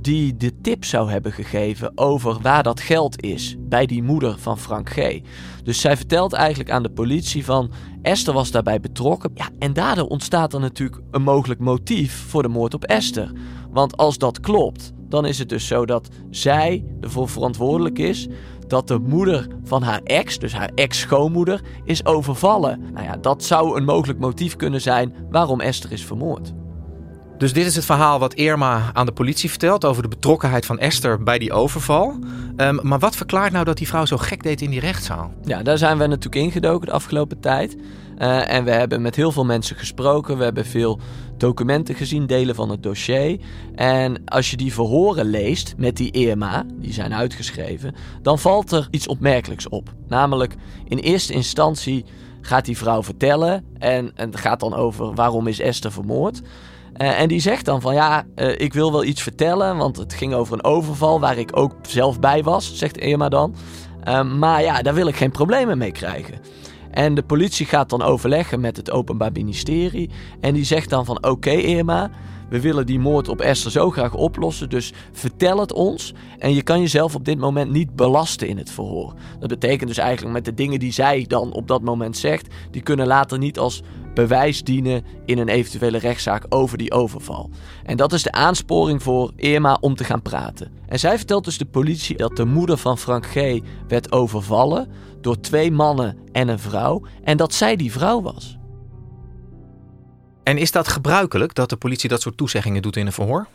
die 0.00 0.36
de 0.36 0.60
tip 0.60 0.84
zou 0.84 1.10
hebben 1.10 1.32
gegeven 1.32 1.92
over 1.94 2.40
waar 2.40 2.62
dat 2.62 2.80
geld 2.80 3.22
is 3.22 3.56
bij 3.58 3.86
die 3.86 4.02
moeder 4.02 4.38
van 4.38 4.58
Frank 4.58 4.90
G. 4.90 5.20
Dus 5.64 5.80
zij 5.80 5.96
vertelt 5.96 6.32
eigenlijk 6.32 6.70
aan 6.70 6.82
de 6.82 6.90
politie 6.90 7.44
van 7.44 7.70
Esther 8.02 8.34
was 8.34 8.50
daarbij 8.50 8.80
betrokken. 8.80 9.30
Ja, 9.34 9.48
en 9.58 9.72
daardoor 9.72 10.06
ontstaat 10.06 10.52
er 10.54 10.60
natuurlijk 10.60 11.02
een 11.10 11.22
mogelijk 11.22 11.60
motief 11.60 12.24
voor 12.28 12.42
de 12.42 12.48
moord 12.48 12.74
op 12.74 12.84
Esther. 12.84 13.32
Want 13.70 13.96
als 13.96 14.18
dat 14.18 14.40
klopt, 14.40 14.92
dan 15.08 15.26
is 15.26 15.38
het 15.38 15.48
dus 15.48 15.66
zo 15.66 15.86
dat 15.86 16.08
zij 16.30 16.84
ervoor 17.00 17.28
verantwoordelijk 17.28 17.98
is 17.98 18.28
dat 18.70 18.88
de 18.88 18.98
moeder 18.98 19.46
van 19.64 19.82
haar 19.82 20.00
ex, 20.04 20.38
dus 20.38 20.52
haar 20.52 20.70
ex-schoonmoeder, 20.74 21.60
is 21.84 22.04
overvallen. 22.04 22.80
Nou 22.92 23.04
ja, 23.04 23.16
dat 23.16 23.44
zou 23.44 23.76
een 23.76 23.84
mogelijk 23.84 24.18
motief 24.18 24.56
kunnen 24.56 24.80
zijn 24.80 25.14
waarom 25.30 25.60
Esther 25.60 25.92
is 25.92 26.04
vermoord. 26.04 26.52
Dus 27.38 27.52
dit 27.52 27.66
is 27.66 27.76
het 27.76 27.84
verhaal 27.84 28.18
wat 28.18 28.34
Irma 28.34 28.90
aan 28.92 29.06
de 29.06 29.12
politie 29.12 29.48
vertelt 29.48 29.84
over 29.84 30.02
de 30.02 30.08
betrokkenheid 30.08 30.66
van 30.66 30.78
Esther 30.78 31.22
bij 31.22 31.38
die 31.38 31.52
overval. 31.52 32.18
Ehm, 32.56 32.78
maar 32.82 32.98
wat 32.98 33.16
verklaart 33.16 33.52
nou 33.52 33.64
dat 33.64 33.76
die 33.76 33.86
vrouw 33.86 34.04
zo 34.04 34.16
gek 34.16 34.42
deed 34.42 34.60
in 34.60 34.70
die 34.70 34.80
rechtszaal? 34.80 35.32
Ja, 35.44 35.62
daar 35.62 35.78
zijn 35.78 35.98
we 35.98 36.06
natuurlijk 36.06 36.44
ingedoken 36.44 36.86
de 36.86 36.92
afgelopen 36.92 37.40
tijd. 37.40 37.76
Uh, 38.20 38.52
en 38.52 38.64
we 38.64 38.70
hebben 38.70 39.02
met 39.02 39.16
heel 39.16 39.32
veel 39.32 39.44
mensen 39.44 39.76
gesproken. 39.76 40.38
We 40.38 40.44
hebben 40.44 40.66
veel 40.66 41.00
documenten 41.36 41.94
gezien, 41.94 42.26
delen 42.26 42.54
van 42.54 42.70
het 42.70 42.82
dossier. 42.82 43.40
En 43.74 44.24
als 44.24 44.50
je 44.50 44.56
die 44.56 44.72
verhoren 44.72 45.26
leest 45.26 45.74
met 45.76 45.96
die 45.96 46.10
EMA, 46.10 46.64
die 46.74 46.92
zijn 46.92 47.14
uitgeschreven, 47.14 47.94
dan 48.22 48.38
valt 48.38 48.72
er 48.72 48.88
iets 48.90 49.06
opmerkelijks 49.06 49.68
op. 49.68 49.92
Namelijk, 50.08 50.54
in 50.88 50.98
eerste 50.98 51.32
instantie 51.32 52.04
gaat 52.40 52.64
die 52.64 52.76
vrouw 52.76 53.02
vertellen 53.02 53.64
en, 53.78 54.12
het 54.14 54.36
gaat 54.36 54.60
dan 54.60 54.74
over 54.74 55.14
waarom 55.14 55.46
is 55.46 55.60
Esther 55.60 55.92
vermoord. 55.92 56.40
Uh, 56.40 57.20
en 57.20 57.28
die 57.28 57.40
zegt 57.40 57.64
dan 57.64 57.80
van 57.80 57.94
ja, 57.94 58.24
uh, 58.36 58.58
ik 58.58 58.72
wil 58.72 58.92
wel 58.92 59.04
iets 59.04 59.22
vertellen, 59.22 59.76
want 59.76 59.96
het 59.96 60.14
ging 60.14 60.34
over 60.34 60.54
een 60.54 60.64
overval 60.64 61.20
waar 61.20 61.38
ik 61.38 61.56
ook 61.56 61.74
zelf 61.82 62.20
bij 62.20 62.42
was, 62.42 62.76
zegt 62.76 62.98
Irma 62.98 63.28
dan. 63.28 63.54
Maar 64.38 64.62
ja, 64.62 64.82
daar 64.82 64.94
wil 64.94 65.06
ik 65.06 65.16
geen 65.16 65.30
problemen 65.30 65.78
mee 65.78 65.92
krijgen. 65.92 66.34
En 66.90 67.14
de 67.14 67.22
politie 67.22 67.66
gaat 67.66 67.90
dan 67.90 68.02
overleggen 68.02 68.60
met 68.60 68.76
het 68.76 68.90
Openbaar 68.90 69.32
Ministerie. 69.32 70.10
En 70.40 70.54
die 70.54 70.64
zegt 70.64 70.90
dan 70.90 71.04
van 71.04 71.24
oké 71.24 71.50
Irma, 71.50 72.10
we 72.50 72.60
willen 72.60 72.86
die 72.86 72.98
moord 72.98 73.28
op 73.28 73.40
Esther 73.40 73.70
zo 73.70 73.90
graag 73.90 74.14
oplossen. 74.14 74.68
Dus 74.68 74.92
vertel 75.12 75.58
het 75.58 75.72
ons. 75.72 76.14
En 76.38 76.54
je 76.54 76.62
kan 76.62 76.80
jezelf 76.80 77.14
op 77.14 77.24
dit 77.24 77.38
moment 77.38 77.70
niet 77.70 77.96
belasten 77.96 78.48
in 78.48 78.58
het 78.58 78.70
verhoor. 78.70 79.14
Dat 79.38 79.48
betekent 79.48 79.88
dus 79.88 79.98
eigenlijk 79.98 80.34
met 80.34 80.44
de 80.44 80.54
dingen 80.54 80.78
die 80.78 80.92
zij 80.92 81.24
dan 81.28 81.52
op 81.52 81.68
dat 81.68 81.82
moment 81.82 82.16
zegt, 82.16 82.54
die 82.70 82.82
kunnen 82.82 83.06
later 83.06 83.38
niet 83.38 83.58
als 83.58 83.82
bewijs 84.14 84.62
dienen 84.62 85.04
in 85.24 85.38
een 85.38 85.48
eventuele 85.48 85.98
rechtszaak 85.98 86.46
over 86.48 86.78
die 86.78 86.92
overval. 86.92 87.50
En 87.84 87.96
dat 87.96 88.12
is 88.12 88.22
de 88.22 88.32
aansporing 88.32 89.02
voor 89.02 89.32
Irma 89.36 89.78
om 89.80 89.94
te 89.94 90.04
gaan 90.04 90.22
praten. 90.22 90.72
En 90.88 90.98
zij 90.98 91.16
vertelt 91.16 91.44
dus 91.44 91.58
de 91.58 91.64
politie 91.64 92.16
dat 92.16 92.36
de 92.36 92.44
moeder 92.44 92.76
van 92.76 92.98
Frank 92.98 93.26
G. 93.26 93.60
werd 93.88 94.12
overvallen 94.12 94.88
door 95.20 95.40
twee 95.40 95.70
mannen 95.70 96.16
en 96.32 96.48
een 96.48 96.58
vrouw 96.58 97.02
en 97.24 97.36
dat 97.36 97.54
zij 97.54 97.76
die 97.76 97.92
vrouw 97.92 98.22
was. 98.22 98.58
En 100.42 100.58
is 100.58 100.72
dat 100.72 100.88
gebruikelijk 100.88 101.54
dat 101.54 101.68
de 101.68 101.76
politie 101.76 102.08
dat 102.08 102.20
soort 102.20 102.36
toezeggingen 102.36 102.82
doet 102.82 102.96
in 102.96 103.06
een 103.06 103.12
verhoor? 103.12 103.46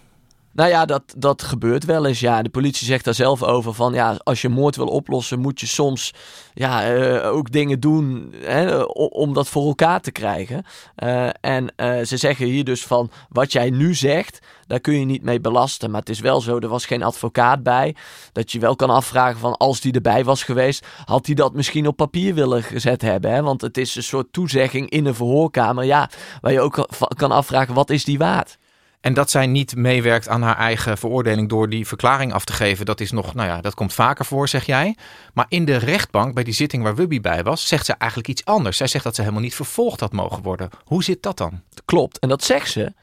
Nou 0.55 0.69
ja, 0.69 0.85
dat, 0.85 1.03
dat 1.17 1.43
gebeurt 1.43 1.85
wel 1.85 2.05
eens. 2.05 2.19
Ja, 2.19 2.41
de 2.41 2.49
politie 2.49 2.87
zegt 2.87 3.05
daar 3.05 3.13
zelf 3.13 3.43
over 3.43 3.73
van 3.73 3.93
ja, 3.93 4.19
als 4.23 4.41
je 4.41 4.49
moord 4.49 4.75
wil 4.75 4.87
oplossen, 4.87 5.39
moet 5.39 5.59
je 5.59 5.65
soms 5.65 6.13
ja, 6.53 6.93
uh, 6.93 7.31
ook 7.31 7.51
dingen 7.51 7.79
doen 7.79 8.33
hè, 8.43 8.81
om 9.09 9.33
dat 9.33 9.47
voor 9.47 9.67
elkaar 9.67 10.01
te 10.01 10.11
krijgen. 10.11 10.65
Uh, 11.03 11.29
en 11.41 11.73
uh, 11.77 11.99
ze 12.01 12.17
zeggen 12.17 12.45
hier 12.45 12.63
dus 12.63 12.85
van 12.85 13.09
wat 13.29 13.51
jij 13.51 13.69
nu 13.69 13.93
zegt, 13.93 14.39
daar 14.67 14.79
kun 14.79 14.99
je 14.99 15.05
niet 15.05 15.23
mee 15.23 15.39
belasten. 15.39 15.91
Maar 15.91 15.99
het 15.99 16.09
is 16.09 16.19
wel 16.19 16.41
zo, 16.41 16.59
er 16.59 16.67
was 16.67 16.85
geen 16.85 17.03
advocaat 17.03 17.63
bij. 17.63 17.95
Dat 18.31 18.51
je 18.51 18.59
wel 18.59 18.75
kan 18.75 18.89
afvragen 18.89 19.39
van 19.39 19.57
als 19.57 19.81
die 19.81 19.93
erbij 19.93 20.23
was 20.23 20.43
geweest, 20.43 20.85
had 21.05 21.25
hij 21.25 21.35
dat 21.35 21.53
misschien 21.53 21.87
op 21.87 21.95
papier 21.95 22.33
willen 22.33 22.63
gezet 22.63 23.01
hebben. 23.01 23.31
Hè? 23.31 23.41
Want 23.41 23.61
het 23.61 23.77
is 23.77 23.95
een 23.95 24.03
soort 24.03 24.33
toezegging 24.33 24.89
in 24.89 25.05
een 25.05 25.15
verhoorkamer. 25.15 25.83
Ja, 25.83 26.09
waar 26.41 26.51
je 26.51 26.61
ook 26.61 26.87
kan 27.15 27.31
afvragen 27.31 27.73
wat 27.73 27.89
is 27.89 28.03
die 28.03 28.17
waard. 28.17 28.57
En 29.05 29.13
dat 29.13 29.29
zij 29.29 29.47
niet 29.47 29.75
meewerkt 29.75 30.27
aan 30.27 30.41
haar 30.41 30.57
eigen 30.57 30.97
veroordeling 30.97 31.49
door 31.49 31.69
die 31.69 31.87
verklaring 31.87 32.33
af 32.33 32.45
te 32.45 32.53
geven, 32.53 32.85
dat 32.85 32.99
is 32.99 33.11
nog, 33.11 33.33
nou 33.33 33.47
ja, 33.47 33.61
dat 33.61 33.73
komt 33.73 33.93
vaker 33.93 34.25
voor, 34.25 34.47
zeg 34.47 34.65
jij. 34.65 34.95
Maar 35.33 35.45
in 35.49 35.65
de 35.65 35.75
rechtbank, 35.75 36.33
bij 36.33 36.43
die 36.43 36.53
zitting 36.53 36.83
waar 36.83 36.95
Wubby 36.95 37.21
bij 37.21 37.43
was, 37.43 37.67
zegt 37.67 37.85
ze 37.85 37.93
eigenlijk 37.93 38.29
iets 38.29 38.45
anders. 38.45 38.77
Zij 38.77 38.87
zegt 38.87 39.03
dat 39.03 39.15
ze 39.15 39.21
helemaal 39.21 39.41
niet 39.41 39.55
vervolgd 39.55 39.99
had 39.99 40.11
mogen 40.11 40.43
worden. 40.43 40.69
Hoe 40.83 41.03
zit 41.03 41.23
dat 41.23 41.37
dan? 41.37 41.61
Klopt. 41.85 42.19
En 42.19 42.29
dat 42.29 42.43
zegt 42.43 42.71
ze 42.71 42.93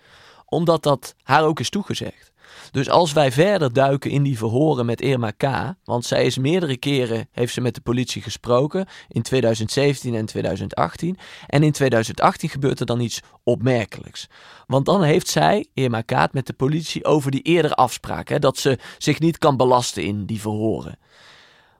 omdat 0.47 0.83
dat 0.83 1.15
haar 1.23 1.45
ook 1.45 1.61
is 1.61 1.71
toegezegd. 1.71 2.32
Dus 2.71 2.91
als 2.91 3.13
wij 3.13 3.33
verder 3.33 3.73
duiken 3.73 4.11
in 4.11 4.23
die 4.23 4.39
verhoren 4.39 4.87
met 4.87 5.01
Irma 5.01 5.31
K., 5.31 5.75
want 5.85 6.05
zij 6.05 6.25
is 6.25 6.39
meerdere 6.39 6.77
keren, 6.77 7.29
heeft 7.33 7.53
ze 7.53 7.61
met 7.61 7.75
de 7.75 7.81
politie 7.81 8.23
gesproken, 8.23 8.87
in 9.09 9.23
2017 9.23 10.15
en 10.15 10.27
2018. 10.27 11.19
En 11.47 11.63
in 11.63 11.73
2018 11.73 12.49
gebeurt 12.49 12.81
er 12.81 12.87
dan 12.87 13.01
iets 13.01 13.21
opmerkelijks. 13.45 14.29
Want 14.67 14.87
dan 14.87 15.03
heeft 15.03 15.29
zij, 15.29 15.67
Irma 15.75 16.01
K., 16.01 16.33
met 16.33 16.47
de 16.47 16.53
politie 16.53 17.05
over 17.05 17.31
die 17.31 17.43
eerdere 17.43 17.75
afspraak, 17.75 18.41
dat 18.41 18.59
ze 18.59 18.79
zich 18.99 19.21
niet 19.21 19.39
kan 19.39 19.57
belasten 19.57 20.05
in 20.05 20.27
die 20.27 20.41
verhoren. 20.41 20.99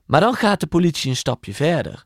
Maar 0.05 0.21
dan 0.21 0.33
gaat 0.33 0.59
de 0.59 0.67
politie 0.67 1.09
een 1.09 1.15
stapje 1.15 1.53
verder. 1.53 2.05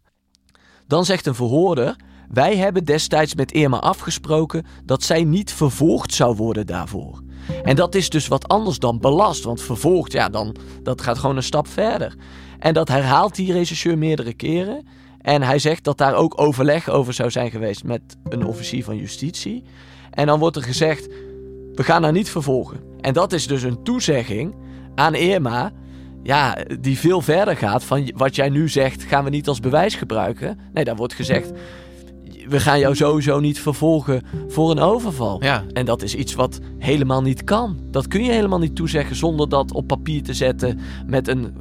Dan 0.87 1.05
zegt 1.05 1.25
een 1.25 1.35
verhoorder: 1.35 1.95
Wij 2.29 2.55
hebben 2.55 2.85
destijds 2.85 3.35
met 3.35 3.51
Irma 3.51 3.79
afgesproken 3.79 4.65
dat 4.85 5.03
zij 5.03 5.23
niet 5.23 5.53
vervolgd 5.53 6.13
zou 6.13 6.35
worden 6.35 6.67
daarvoor. 6.67 7.21
En 7.63 7.75
dat 7.75 7.95
is 7.95 8.09
dus 8.09 8.27
wat 8.27 8.47
anders 8.47 8.79
dan 8.79 8.99
belast, 8.99 9.43
want 9.43 9.61
vervolgd, 9.61 10.11
ja, 10.11 10.29
dan 10.29 10.55
dat 10.83 11.01
gaat 11.01 11.17
gewoon 11.17 11.35
een 11.35 11.43
stap 11.43 11.67
verder. 11.67 12.15
En 12.59 12.73
dat 12.73 12.87
herhaalt 12.87 13.35
die 13.35 13.51
regisseur 13.51 13.97
meerdere 13.97 14.33
keren. 14.33 14.87
En 15.21 15.41
hij 15.41 15.59
zegt 15.59 15.83
dat 15.83 15.97
daar 15.97 16.15
ook 16.15 16.41
overleg 16.41 16.89
over 16.89 17.13
zou 17.13 17.31
zijn 17.31 17.51
geweest 17.51 17.83
met 17.83 18.01
een 18.29 18.45
officier 18.45 18.83
van 18.83 18.97
justitie. 18.97 19.63
En 20.11 20.25
dan 20.25 20.39
wordt 20.39 20.55
er 20.55 20.63
gezegd: 20.63 21.07
we 21.73 21.83
gaan 21.83 22.03
haar 22.03 22.11
niet 22.11 22.29
vervolgen. 22.29 22.79
En 23.01 23.13
dat 23.13 23.33
is 23.33 23.47
dus 23.47 23.63
een 23.63 23.83
toezegging 23.83 24.55
aan 24.95 25.15
Irma 25.15 25.71
ja, 26.27 26.57
die 26.79 26.99
veel 26.99 27.21
verder 27.21 27.57
gaat 27.57 27.83
van 27.83 28.11
wat 28.15 28.35
jij 28.35 28.49
nu 28.49 28.69
zegt, 28.69 29.03
gaan 29.03 29.23
we 29.23 29.29
niet 29.29 29.47
als 29.47 29.59
bewijs 29.59 29.95
gebruiken. 29.95 30.59
Nee, 30.73 30.83
daar 30.83 30.95
wordt 30.95 31.13
gezegd, 31.13 31.51
we 32.49 32.59
gaan 32.59 32.79
jou 32.79 32.95
sowieso 32.95 33.39
niet 33.39 33.59
vervolgen 33.59 34.21
voor 34.47 34.71
een 34.71 34.79
overval. 34.79 35.43
Ja. 35.43 35.63
En 35.73 35.85
dat 35.85 36.01
is 36.01 36.15
iets 36.15 36.33
wat 36.33 36.59
helemaal 36.77 37.21
niet 37.21 37.43
kan. 37.43 37.77
Dat 37.91 38.07
kun 38.07 38.23
je 38.23 38.31
helemaal 38.31 38.59
niet 38.59 38.75
toezeggen 38.75 39.15
zonder 39.15 39.49
dat 39.49 39.71
op 39.71 39.87
papier 39.87 40.23
te 40.23 40.33
zetten 40.33 40.79
met 41.05 41.27
een 41.27 41.53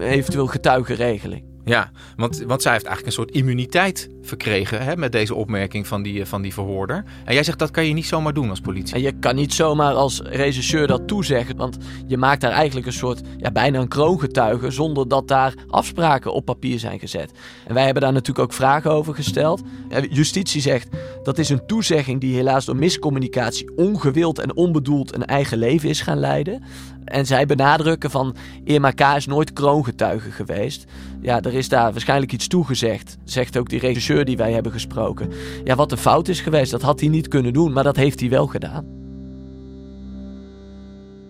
eventueel 0.00 0.46
getuigenregeling. 0.46 1.51
Ja, 1.64 1.90
want, 2.16 2.42
want 2.46 2.62
zij 2.62 2.72
heeft 2.72 2.84
eigenlijk 2.84 3.06
een 3.06 3.22
soort 3.22 3.30
immuniteit 3.30 4.10
verkregen 4.22 4.84
hè, 4.84 4.96
met 4.96 5.12
deze 5.12 5.34
opmerking 5.34 5.86
van 5.86 6.02
die, 6.02 6.26
van 6.26 6.42
die 6.42 6.52
verhoorder. 6.52 7.04
En 7.24 7.34
jij 7.34 7.44
zegt 7.44 7.58
dat 7.58 7.70
kan 7.70 7.86
je 7.86 7.92
niet 7.92 8.06
zomaar 8.06 8.32
doen 8.32 8.50
als 8.50 8.60
politie. 8.60 8.94
En 8.94 9.00
je 9.00 9.12
kan 9.12 9.34
niet 9.34 9.54
zomaar 9.54 9.94
als 9.94 10.20
regisseur 10.24 10.86
dat 10.86 11.08
toezeggen, 11.08 11.56
want 11.56 11.76
je 12.06 12.16
maakt 12.16 12.40
daar 12.40 12.50
eigenlijk 12.50 12.86
een 12.86 12.92
soort, 12.92 13.20
ja, 13.36 13.50
bijna 13.50 13.78
een 13.78 13.88
kroongetuige 13.88 14.70
zonder 14.70 15.08
dat 15.08 15.28
daar 15.28 15.54
afspraken 15.68 16.32
op 16.32 16.44
papier 16.44 16.78
zijn 16.78 16.98
gezet. 16.98 17.32
En 17.66 17.74
wij 17.74 17.84
hebben 17.84 18.02
daar 18.02 18.12
natuurlijk 18.12 18.46
ook 18.46 18.52
vragen 18.52 18.90
over 18.90 19.14
gesteld. 19.14 19.62
Justitie 20.10 20.60
zegt 20.60 20.88
dat 21.22 21.38
is 21.38 21.48
een 21.48 21.66
toezegging 21.66 22.20
die 22.20 22.34
helaas 22.34 22.64
door 22.64 22.76
miscommunicatie 22.76 23.76
ongewild 23.76 24.38
en 24.38 24.56
onbedoeld 24.56 25.14
een 25.14 25.26
eigen 25.26 25.58
leven 25.58 25.88
is 25.88 26.00
gaan 26.00 26.18
leiden. 26.18 26.62
En 27.04 27.26
zij 27.26 27.46
benadrukken 27.46 28.10
van 28.10 28.36
Irma 28.64 28.90
K. 28.90 29.00
is 29.00 29.26
nooit 29.26 29.52
kroongetuige 29.52 30.30
geweest. 30.30 30.84
Ja, 31.20 31.40
er 31.52 31.58
is 31.58 31.68
daar 31.68 31.92
waarschijnlijk 31.92 32.32
iets 32.32 32.48
toegezegd, 32.48 33.16
zegt 33.24 33.58
ook 33.58 33.68
die 33.68 33.78
regisseur 33.78 34.24
die 34.24 34.36
wij 34.36 34.52
hebben 34.52 34.72
gesproken. 34.72 35.32
Ja, 35.64 35.74
wat 35.74 35.90
de 35.90 35.96
fout 35.96 36.28
is 36.28 36.40
geweest, 36.40 36.70
dat 36.70 36.82
had 36.82 37.00
hij 37.00 37.08
niet 37.08 37.28
kunnen 37.28 37.52
doen, 37.52 37.72
maar 37.72 37.84
dat 37.84 37.96
heeft 37.96 38.20
hij 38.20 38.28
wel 38.28 38.46
gedaan. 38.46 38.86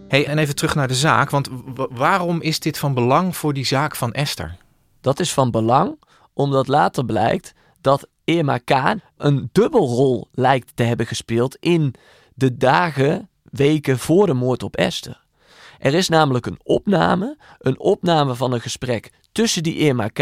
Hey, 0.08 0.26
en 0.26 0.38
even 0.38 0.54
terug 0.54 0.74
naar 0.74 0.88
de 0.88 0.94
zaak, 0.94 1.30
want 1.30 1.48
waarom 1.90 2.40
is 2.40 2.60
dit 2.60 2.78
van 2.78 2.94
belang 2.94 3.36
voor 3.36 3.52
die 3.52 3.66
zaak 3.66 3.96
van 3.96 4.12
Esther? 4.12 4.56
Dat 5.00 5.20
is 5.20 5.32
van 5.32 5.50
belang 5.50 5.98
omdat 6.32 6.68
later 6.68 7.04
blijkt 7.04 7.54
dat 7.80 8.08
Irma 8.24 8.58
K. 8.58 8.96
een 9.16 9.48
dubbelrol 9.52 10.28
lijkt 10.32 10.72
te 10.74 10.82
hebben 10.82 11.06
gespeeld 11.06 11.56
in 11.60 11.94
de 12.34 12.56
dagen, 12.56 13.28
weken 13.42 13.98
voor 13.98 14.26
de 14.26 14.34
moord 14.34 14.62
op 14.62 14.76
Esther. 14.76 15.20
Er 15.78 15.94
is 15.94 16.08
namelijk 16.08 16.46
een 16.46 16.60
opname, 16.62 17.36
een 17.58 17.80
opname 17.80 18.34
van 18.34 18.52
een 18.52 18.60
gesprek 18.60 19.10
tussen 19.32 19.62
die 19.62 19.76
Irma 19.76 20.08
K. 20.08 20.18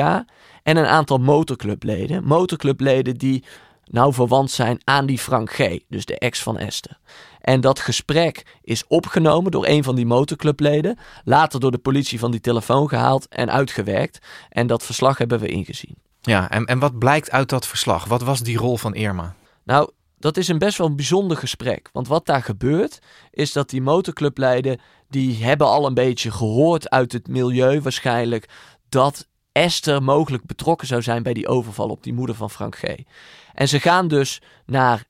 en 0.63 0.77
een 0.77 0.87
aantal 0.87 1.19
motorclubleden. 1.19 2.25
Motorclubleden 2.25 3.15
die 3.15 3.45
nou 3.85 4.13
verwant 4.13 4.51
zijn 4.51 4.81
aan 4.85 5.07
die 5.07 5.19
Frank 5.19 5.53
G., 5.53 5.79
dus 5.89 6.05
de 6.05 6.19
ex 6.19 6.43
van 6.43 6.59
Esther. 6.59 6.99
En 7.41 7.61
dat 7.61 7.79
gesprek 7.79 8.59
is 8.63 8.87
opgenomen 8.87 9.51
door 9.51 9.67
een 9.67 9.85
van 9.85 9.95
die 9.95 10.07
motorclubleden, 10.07 10.99
later 11.25 11.61
door 11.61 11.71
de 11.71 11.79
politie 11.79 12.19
van 12.19 12.31
die 12.31 12.41
telefoon 12.41 12.89
gehaald 12.89 13.29
en 13.29 13.51
uitgewerkt. 13.51 14.19
En 14.49 14.67
dat 14.67 14.83
verslag 14.83 15.19
hebben 15.19 15.39
we 15.41 15.47
ingezien. 15.47 15.95
Ja, 16.21 16.51
en, 16.51 16.65
en 16.65 16.79
wat 16.79 16.99
blijkt 16.99 17.31
uit 17.31 17.49
dat 17.49 17.67
verslag? 17.67 18.05
Wat 18.05 18.23
was 18.23 18.41
die 18.41 18.59
rol 18.59 18.77
van 18.77 18.95
Irma? 18.95 19.35
Nou, 19.65 19.91
dat 20.19 20.37
is 20.37 20.49
een 20.49 20.59
best 20.59 20.79
wel 20.79 20.87
een 20.87 20.97
bijzonder 20.97 21.37
gesprek. 21.37 21.89
Want 21.93 22.09
wat 22.09 22.27
daar 22.27 22.43
gebeurt, 22.43 22.99
is 23.31 23.53
dat 23.53 23.71
die 23.71 23.83
motorclubleden, 23.83 24.81
die 25.09 25.45
hebben 25.45 25.67
al 25.67 25.87
een 25.87 25.95
beetje 25.95 26.31
gehoord 26.31 26.91
uit 26.91 27.13
het 27.13 27.29
milieu 27.29 27.81
waarschijnlijk, 27.81 28.49
dat 28.91 29.29
Esther 29.53 30.03
mogelijk 30.03 30.45
betrokken 30.45 30.87
zou 30.87 31.03
zijn 31.03 31.23
bij 31.23 31.35
die 31.35 31.49
overval 31.49 31.89
op 31.89 32.03
die 32.03 32.13
moeder 32.13 32.35
van 32.35 32.51
Frank 32.51 32.77
G. 32.77 32.83
En 33.55 33.69
ze 33.69 33.81
gaan 33.81 34.09
dus 34.09 34.43
naar 34.67 35.05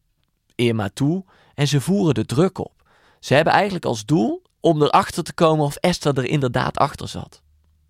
Irma 0.55 0.91
toe 0.95 1.25
en 1.55 1.69
ze 1.69 1.81
voeren 1.81 2.15
de 2.15 2.25
druk 2.27 2.59
op. 2.59 2.73
Ze 3.21 3.35
hebben 3.35 3.53
eigenlijk 3.53 3.85
als 3.85 4.05
doel 4.05 4.43
om 4.61 4.83
erachter 4.83 5.23
te 5.23 5.33
komen 5.33 5.65
of 5.65 5.77
Esther 5.77 6.19
er 6.19 6.25
inderdaad 6.25 6.77
achter 6.79 7.09
zat. 7.09 7.43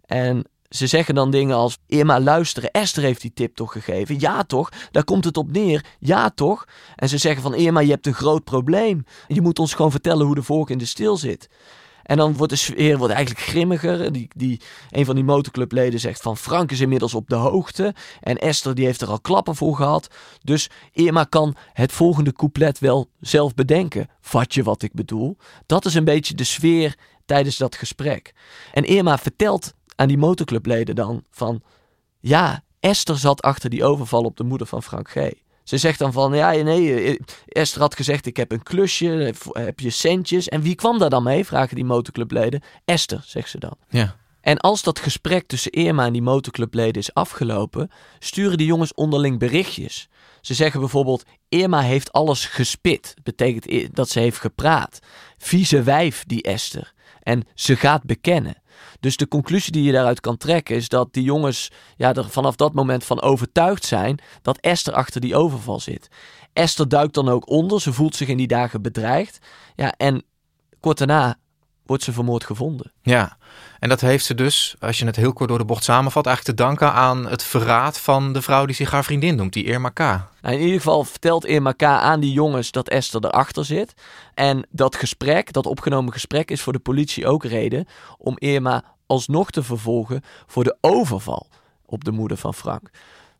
En 0.07 0.45
ze 0.69 0.87
zeggen 0.87 1.15
dan 1.15 1.31
dingen 1.31 1.57
als: 1.57 1.79
Irma, 1.87 2.21
luisteren, 2.21 2.71
Esther 2.71 3.03
heeft 3.03 3.21
die 3.21 3.33
tip 3.33 3.55
toch 3.55 3.73
gegeven? 3.73 4.21
Ja, 4.21 4.43
toch? 4.43 4.73
Daar 4.91 5.05
komt 5.05 5.25
het 5.25 5.37
op 5.37 5.53
neer. 5.53 5.85
Ja, 5.99 6.31
toch? 6.31 6.65
En 6.97 7.09
ze 7.09 7.19
zeggen 7.19 7.43
van: 7.43 7.55
Irma, 7.55 7.81
je 7.81 7.91
hebt 7.91 8.07
een 8.07 8.15
groot 8.15 8.45
probleem. 8.45 9.05
Je 9.29 9.41
moet 9.41 9.59
ons 9.59 9.75
gewoon 9.75 9.91
vertellen 9.91 10.27
hoe 10.27 10.35
de 10.35 10.43
volk 10.43 10.71
in 10.71 10.79
de 10.79 10.85
stil 10.85 11.17
zit. 11.17 11.49
En 12.11 12.17
dan 12.17 12.37
wordt 12.37 12.53
de 12.53 12.59
sfeer 12.59 12.99
wordt 12.99 13.15
eigenlijk 13.15 13.45
grimmiger. 13.47 14.13
Die, 14.13 14.29
die, 14.37 14.61
een 14.91 15.05
van 15.05 15.15
die 15.15 15.25
motorclubleden 15.25 16.01
zegt 16.01 16.23
van 16.23 16.37
Frank 16.37 16.71
is 16.71 16.81
inmiddels 16.81 17.15
op 17.15 17.29
de 17.29 17.35
hoogte. 17.35 17.95
En 18.21 18.39
Esther 18.39 18.75
die 18.75 18.85
heeft 18.85 19.01
er 19.01 19.09
al 19.09 19.21
klappen 19.21 19.57
voor 19.57 19.77
gehad. 19.77 20.09
Dus 20.43 20.71
Irma 20.93 21.25
kan 21.25 21.57
het 21.73 21.93
volgende 21.93 22.33
couplet 22.33 22.79
wel 22.79 23.11
zelf 23.21 23.55
bedenken. 23.55 24.09
Vat 24.21 24.55
je 24.55 24.63
wat 24.63 24.83
ik 24.83 24.93
bedoel? 24.93 25.37
Dat 25.67 25.85
is 25.85 25.95
een 25.95 26.05
beetje 26.05 26.35
de 26.35 26.45
sfeer 26.45 26.99
tijdens 27.27 27.57
dat 27.57 27.77
gesprek. 27.77 28.35
En 28.73 28.85
Irma 28.85 29.19
vertelt 29.19 29.75
aan 29.97 30.09
die 30.09 30.19
motorclubleden 30.19 30.95
dan 30.95 31.25
van... 31.31 31.63
Ja, 32.21 32.65
Esther 32.81 33.19
zat 33.19 33.43
achter 33.43 33.71
die 33.71 33.85
overval 33.85 34.23
op 34.23 34.37
de 34.37 34.45
moeder 34.45 34.67
van 34.67 34.83
Frank 34.83 35.11
G. 35.11 35.17
Ze 35.71 35.79
zegt 35.79 35.99
dan 35.99 36.13
van, 36.13 36.35
ja, 36.35 36.51
nee, 36.51 37.03
eh, 37.03 37.21
Esther 37.47 37.81
had 37.81 37.95
gezegd, 37.95 38.27
ik 38.27 38.37
heb 38.37 38.53
een 38.53 38.63
klusje, 38.63 39.35
heb 39.53 39.81
je 39.81 39.91
centjes. 39.91 40.49
En 40.49 40.63
wie 40.63 40.75
kwam 40.75 40.99
daar 40.99 41.11
dan 41.11 41.23
mee, 41.23 41.45
vragen 41.45 41.75
die 41.75 41.85
motorclubleden. 41.85 42.63
Esther, 42.85 43.23
zegt 43.27 43.51
ze 43.51 43.59
dan. 43.59 43.77
Ja. 43.89 44.17
En 44.41 44.59
als 44.59 44.83
dat 44.83 44.99
gesprek 44.99 45.47
tussen 45.47 45.73
Irma 45.73 46.07
en 46.07 46.13
die 46.13 46.23
motorclubleden 46.23 47.03
is 47.03 47.15
afgelopen, 47.15 47.91
sturen 48.19 48.59
die 48.59 48.67
jongens 48.67 48.95
onderling 48.95 49.39
berichtjes. 49.39 50.09
Ze 50.41 50.55
zeggen 50.55 50.81
bijvoorbeeld, 50.81 51.25
Irma 51.49 51.81
heeft 51.81 52.13
alles 52.13 52.45
gespit. 52.45 53.15
betekent 53.23 53.97
dat 53.97 54.09
ze 54.09 54.21
heeft 54.21 54.39
gepraat. 54.39 54.99
Vieze 55.39 55.83
wijf, 55.83 56.25
die 56.27 56.43
Esther. 56.43 56.93
En 57.23 57.47
ze 57.55 57.77
gaat 57.77 58.03
bekennen. 58.03 58.60
Dus 59.01 59.17
de 59.17 59.29
conclusie 59.29 59.73
die 59.73 59.83
je 59.83 59.93
daaruit 59.93 60.21
kan 60.21 60.37
trekken 60.37 60.77
is 60.77 60.89
dat 60.89 61.13
die 61.13 61.23
jongens 61.23 61.71
ja, 61.97 62.15
er 62.15 62.31
vanaf 62.31 62.57
dat 62.57 62.73
moment 62.73 63.05
van 63.05 63.21
overtuigd 63.21 63.85
zijn 63.85 64.19
dat 64.43 64.59
Esther 64.59 64.95
achter 64.95 65.21
die 65.21 65.37
overval 65.37 65.81
zit. 65.81 66.09
Esther 66.53 66.89
duikt 66.89 67.15
dan 67.15 67.29
ook 67.29 67.49
onder, 67.49 67.81
ze 67.81 67.93
voelt 67.93 68.17
zich 68.17 68.29
in 68.29 68.37
die 68.37 68.47
dagen 68.47 68.83
bedreigd. 68.83 69.39
Ja, 69.75 69.95
en 69.97 70.25
kort 70.81 70.99
daarna 70.99 71.39
wordt 71.91 72.05
ze 72.05 72.13
vermoord 72.13 72.45
gevonden. 72.45 72.93
Ja, 73.03 73.37
en 73.79 73.89
dat 73.89 74.01
heeft 74.01 74.25
ze 74.25 74.35
dus, 74.35 74.75
als 74.79 74.99
je 74.99 75.07
het 75.07 75.17
heel 75.17 75.33
kort 75.33 75.49
door 75.49 75.59
de 75.59 75.65
bocht 75.65 75.85
samenvat, 75.85 76.27
eigenlijk 76.27 76.57
te 76.57 76.65
danken 76.65 76.93
aan 76.93 77.27
het 77.27 77.43
verraad 77.43 77.99
van 78.01 78.33
de 78.33 78.43
vrouw 78.43 78.67
die 78.67 78.75
zich 78.75 78.91
haar 78.91 79.05
vriendin 79.05 79.37
noemt, 79.37 79.53
die 79.53 79.65
Irma 79.65 79.89
K. 79.89 79.99
Nou, 79.99 80.25
in 80.41 80.61
ieder 80.61 80.77
geval 80.77 81.05
vertelt 81.05 81.47
Irma 81.47 81.73
K. 81.73 81.83
aan 81.83 82.21
die 82.21 82.33
jongens 82.33 82.71
dat 82.71 82.89
Esther 82.89 83.25
erachter 83.25 83.65
zit. 83.65 83.95
En 84.35 84.67
dat 84.71 84.97
gesprek, 84.97 85.53
dat 85.53 85.67
opgenomen 85.67 86.13
gesprek, 86.13 86.51
is 86.51 86.61
voor 86.61 86.73
de 86.73 86.79
politie 86.79 87.27
ook 87.27 87.45
reden 87.45 87.87
om 88.19 88.35
Irma 88.39 88.85
alsnog 89.07 89.51
te 89.51 89.63
vervolgen 89.63 90.23
voor 90.47 90.65
de 90.65 90.77
overval 90.81 91.49
op 91.87 92.05
de 92.05 92.11
moeder 92.11 92.37
van 92.37 92.55
Frank. 92.55 92.91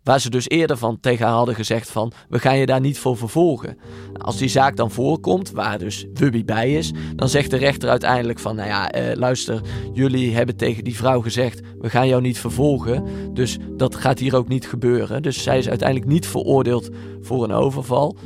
Waar 0.03 0.21
ze 0.21 0.31
dus 0.31 0.49
eerder 0.49 0.77
van 0.77 1.01
tegen 1.01 1.27
haar 1.27 1.35
hadden 1.35 1.55
gezegd 1.55 1.91
van... 1.91 2.13
we 2.29 2.39
gaan 2.39 2.59
je 2.59 2.67
daar 2.67 2.81
niet 2.81 2.99
voor 2.99 3.17
vervolgen. 3.17 3.79
Als 4.17 4.37
die 4.37 4.49
zaak 4.49 4.77
dan 4.77 4.91
voorkomt, 4.91 5.51
waar 5.51 5.79
dus 5.79 6.07
Wubby 6.15 6.45
bij 6.45 6.75
is... 6.75 6.93
dan 7.15 7.29
zegt 7.29 7.51
de 7.51 7.57
rechter 7.57 7.89
uiteindelijk 7.89 8.39
van... 8.39 8.57
nou 8.57 8.69
ja, 8.69 8.91
eh, 8.91 9.17
luister, 9.17 9.61
jullie 9.93 10.35
hebben 10.35 10.57
tegen 10.57 10.85
die 10.85 10.97
vrouw 10.97 11.21
gezegd... 11.21 11.61
we 11.79 11.91
gaan 11.91 12.09
jou 12.09 12.23
niet 12.23 12.39
vervolgen, 12.39 13.05
dus 13.35 13.59
dat 13.77 13.95
gaat 13.95 14.19
hier 14.19 14.37
ook 14.37 14.49
niet 14.49 14.69
gebeuren. 14.69 15.23
Dus 15.23 15.43
zij 15.43 15.59
is 15.59 15.69
uiteindelijk 15.69 16.11
niet 16.11 16.27
veroordeeld 16.27 16.89
voor 17.21 17.45
een 17.45 17.53
overval... 17.53 18.17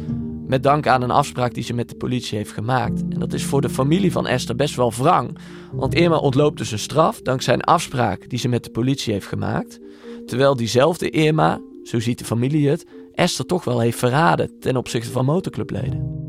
Met 0.46 0.62
dank 0.62 0.86
aan 0.86 1.02
een 1.02 1.10
afspraak 1.10 1.54
die 1.54 1.62
ze 1.62 1.74
met 1.74 1.88
de 1.88 1.96
politie 1.96 2.38
heeft 2.38 2.52
gemaakt. 2.52 3.02
En 3.08 3.20
dat 3.20 3.32
is 3.32 3.44
voor 3.44 3.60
de 3.60 3.68
familie 3.68 4.12
van 4.12 4.26
Esther 4.26 4.56
best 4.56 4.76
wel 4.76 4.92
wrang. 4.92 5.38
Want 5.72 5.94
Irma 5.94 6.16
ontloopt 6.16 6.58
dus 6.58 6.72
een 6.72 6.78
straf 6.78 7.20
dankzij 7.22 7.54
een 7.54 7.62
afspraak 7.62 8.28
die 8.28 8.38
ze 8.38 8.48
met 8.48 8.64
de 8.64 8.70
politie 8.70 9.12
heeft 9.12 9.26
gemaakt. 9.26 9.80
Terwijl 10.26 10.56
diezelfde 10.56 11.10
Irma, 11.10 11.60
zo 11.82 12.00
ziet 12.00 12.18
de 12.18 12.24
familie 12.24 12.68
het, 12.68 12.86
Esther 13.14 13.46
toch 13.46 13.64
wel 13.64 13.80
heeft 13.80 13.98
verraden 13.98 14.58
ten 14.60 14.76
opzichte 14.76 15.10
van 15.10 15.24
motorclubleden. 15.24 16.22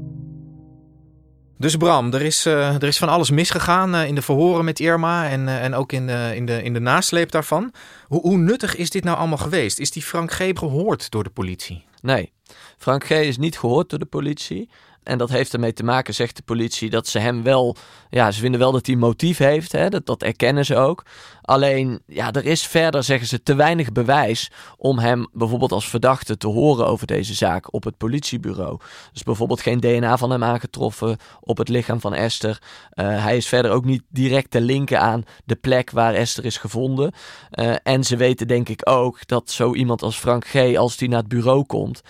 Dus 1.57 1.75
Bram, 1.75 2.13
er 2.13 2.21
is, 2.21 2.45
uh, 2.45 2.73
er 2.73 2.83
is 2.83 2.97
van 2.97 3.09
alles 3.09 3.29
misgegaan 3.29 3.95
uh, 3.95 4.07
in 4.07 4.15
de 4.15 4.21
verhoren 4.21 4.65
met 4.65 4.79
Irma 4.79 5.29
en, 5.29 5.41
uh, 5.41 5.63
en 5.63 5.73
ook 5.73 5.91
in 5.91 6.07
de, 6.07 6.31
in, 6.35 6.45
de, 6.45 6.63
in 6.63 6.73
de 6.73 6.79
nasleep 6.79 7.31
daarvan. 7.31 7.73
Hoe, 8.07 8.21
hoe 8.21 8.37
nuttig 8.37 8.75
is 8.75 8.89
dit 8.89 9.03
nou 9.03 9.17
allemaal 9.17 9.37
geweest? 9.37 9.79
Is 9.79 9.91
die 9.91 10.01
Frank 10.01 10.31
G. 10.31 10.51
gehoord 10.53 11.11
door 11.11 11.23
de 11.23 11.29
politie? 11.29 11.85
Nee, 12.01 12.31
Frank 12.77 13.05
G. 13.05 13.09
is 13.09 13.37
niet 13.37 13.59
gehoord 13.59 13.89
door 13.89 13.99
de 13.99 14.05
politie. 14.05 14.69
En 15.05 15.17
dat 15.17 15.29
heeft 15.29 15.53
ermee 15.53 15.73
te 15.73 15.83
maken, 15.83 16.13
zegt 16.13 16.35
de 16.35 16.43
politie, 16.43 16.89
dat 16.89 17.07
ze 17.07 17.19
hem 17.19 17.43
wel, 17.43 17.75
ja, 18.09 18.31
ze 18.31 18.39
vinden 18.39 18.59
wel 18.59 18.71
dat 18.71 18.85
hij 18.85 18.95
motief 18.95 19.37
heeft. 19.37 19.71
Hè? 19.71 19.89
Dat, 19.89 20.05
dat 20.05 20.23
erkennen 20.23 20.65
ze 20.65 20.75
ook. 20.75 21.03
Alleen, 21.41 22.01
ja, 22.07 22.31
er 22.31 22.45
is 22.45 22.67
verder, 22.67 23.03
zeggen 23.03 23.27
ze, 23.27 23.43
te 23.43 23.55
weinig 23.55 23.91
bewijs 23.91 24.51
om 24.77 24.99
hem 24.99 25.27
bijvoorbeeld 25.33 25.71
als 25.71 25.89
verdachte 25.89 26.37
te 26.37 26.47
horen 26.47 26.87
over 26.87 27.07
deze 27.07 27.33
zaak 27.33 27.73
op 27.73 27.83
het 27.83 27.97
politiebureau. 27.97 28.79
Dus 29.13 29.23
bijvoorbeeld 29.23 29.61
geen 29.61 29.79
DNA 29.79 30.17
van 30.17 30.29
hem 30.29 30.43
aangetroffen 30.43 31.17
op 31.41 31.57
het 31.57 31.69
lichaam 31.69 31.99
van 31.99 32.13
Esther. 32.13 32.61
Uh, 32.93 33.23
hij 33.23 33.37
is 33.37 33.47
verder 33.47 33.71
ook 33.71 33.85
niet 33.85 34.03
direct 34.09 34.51
te 34.51 34.61
linken 34.61 34.99
aan 34.99 35.23
de 35.45 35.55
plek 35.55 35.91
waar 35.91 36.13
Esther 36.13 36.45
is 36.45 36.57
gevonden. 36.57 37.13
Uh, 37.51 37.75
en 37.83 38.03
ze 38.03 38.15
weten 38.17 38.47
denk 38.47 38.69
ik 38.69 38.89
ook 38.89 39.27
dat 39.27 39.51
zo 39.51 39.73
iemand 39.73 40.01
als 40.01 40.17
Frank 40.17 40.45
G., 40.47 40.75
als 40.75 40.97
die 40.97 41.09
naar 41.09 41.19
het 41.19 41.27
bureau 41.27 41.65
komt, 41.65 42.01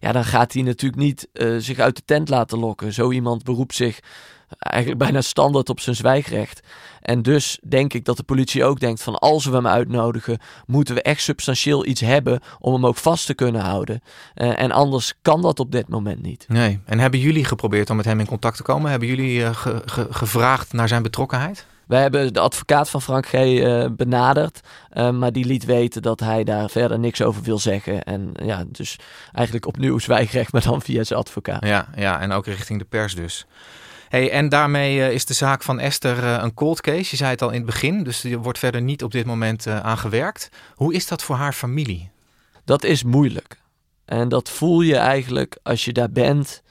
ja, 0.00 0.12
dan 0.12 0.24
gaat 0.24 0.52
hij 0.52 0.62
natuurlijk 0.62 1.02
niet 1.02 1.28
uh, 1.32 1.56
zich 1.58 1.78
uit 1.78 1.96
de 1.96 2.02
tent 2.04 2.28
laten 2.28 2.41
lokken. 2.50 2.92
Zo 2.92 3.10
iemand 3.10 3.44
beroept 3.44 3.74
zich 3.74 4.00
eigenlijk 4.58 5.02
bijna 5.02 5.20
standaard 5.20 5.68
op 5.68 5.80
zijn 5.80 5.96
zwijgrecht. 5.96 6.60
En 7.02 7.22
dus 7.22 7.58
denk 7.68 7.94
ik 7.94 8.04
dat 8.04 8.16
de 8.16 8.22
politie 8.22 8.64
ook 8.64 8.80
denkt 8.80 9.02
van 9.02 9.18
als 9.18 9.44
we 9.44 9.54
hem 9.54 9.66
uitnodigen, 9.66 10.38
moeten 10.66 10.94
we 10.94 11.02
echt 11.02 11.22
substantieel 11.22 11.86
iets 11.86 12.00
hebben 12.00 12.40
om 12.58 12.72
hem 12.72 12.86
ook 12.86 12.96
vast 12.96 13.26
te 13.26 13.34
kunnen 13.34 13.60
houden. 13.60 14.02
Uh, 14.34 14.60
en 14.60 14.70
anders 14.70 15.14
kan 15.22 15.42
dat 15.42 15.60
op 15.60 15.72
dit 15.72 15.88
moment 15.88 16.22
niet. 16.22 16.44
Nee. 16.48 16.80
En 16.84 16.98
hebben 16.98 17.20
jullie 17.20 17.44
geprobeerd 17.44 17.90
om 17.90 17.96
met 17.96 18.04
hem 18.04 18.20
in 18.20 18.26
contact 18.26 18.56
te 18.56 18.62
komen? 18.62 18.90
Hebben 18.90 19.08
jullie 19.08 19.38
uh, 19.38 19.54
ge 19.54 19.82
ge 19.84 20.06
gevraagd 20.10 20.72
naar 20.72 20.88
zijn 20.88 21.02
betrokkenheid? 21.02 21.66
Wij 21.86 22.00
hebben 22.00 22.32
de 22.32 22.40
advocaat 22.40 22.90
van 22.90 23.02
Frank 23.02 23.26
G. 23.26 23.32
Uh, 23.32 23.86
benaderd, 23.90 24.60
uh, 24.92 25.10
maar 25.10 25.32
die 25.32 25.44
liet 25.44 25.64
weten 25.64 26.02
dat 26.02 26.20
hij 26.20 26.44
daar 26.44 26.70
verder 26.70 26.98
niks 26.98 27.22
over 27.22 27.42
wil 27.42 27.58
zeggen. 27.58 28.02
En 28.02 28.32
ja, 28.44 28.64
dus 28.66 28.98
eigenlijk 29.32 29.66
opnieuw 29.66 29.98
zwijgrecht, 29.98 30.52
maar 30.52 30.62
dan 30.62 30.82
via 30.82 31.04
zijn 31.04 31.18
advocaat. 31.18 31.66
Ja, 31.66 31.88
ja 31.96 32.20
en 32.20 32.32
ook 32.32 32.46
richting 32.46 32.78
de 32.78 32.84
pers 32.84 33.14
dus. 33.14 33.46
Hey, 34.08 34.30
en 34.30 34.48
daarmee 34.48 34.96
uh, 34.96 35.10
is 35.10 35.24
de 35.24 35.34
zaak 35.34 35.62
van 35.62 35.80
Esther 35.80 36.24
een 36.24 36.54
cold 36.54 36.80
case. 36.80 37.10
Je 37.10 37.16
zei 37.16 37.30
het 37.30 37.42
al 37.42 37.50
in 37.50 37.56
het 37.56 37.66
begin, 37.66 38.02
dus 38.02 38.24
er 38.24 38.38
wordt 38.38 38.58
verder 38.58 38.82
niet 38.82 39.02
op 39.02 39.12
dit 39.12 39.26
moment 39.26 39.66
aan 39.66 39.98
gewerkt. 39.98 40.48
Hoe 40.74 40.94
is 40.94 41.06
dat 41.06 41.22
voor 41.22 41.36
haar 41.36 41.52
familie? 41.52 42.10
Dat 42.64 42.84
is 42.84 43.02
moeilijk. 43.02 43.60
En 44.04 44.28
dat 44.28 44.50
voel 44.50 44.80
je 44.80 44.96
eigenlijk 44.96 45.58
als 45.62 45.84
je 45.84 45.92
daar 45.92 46.10
bent, 46.10 46.62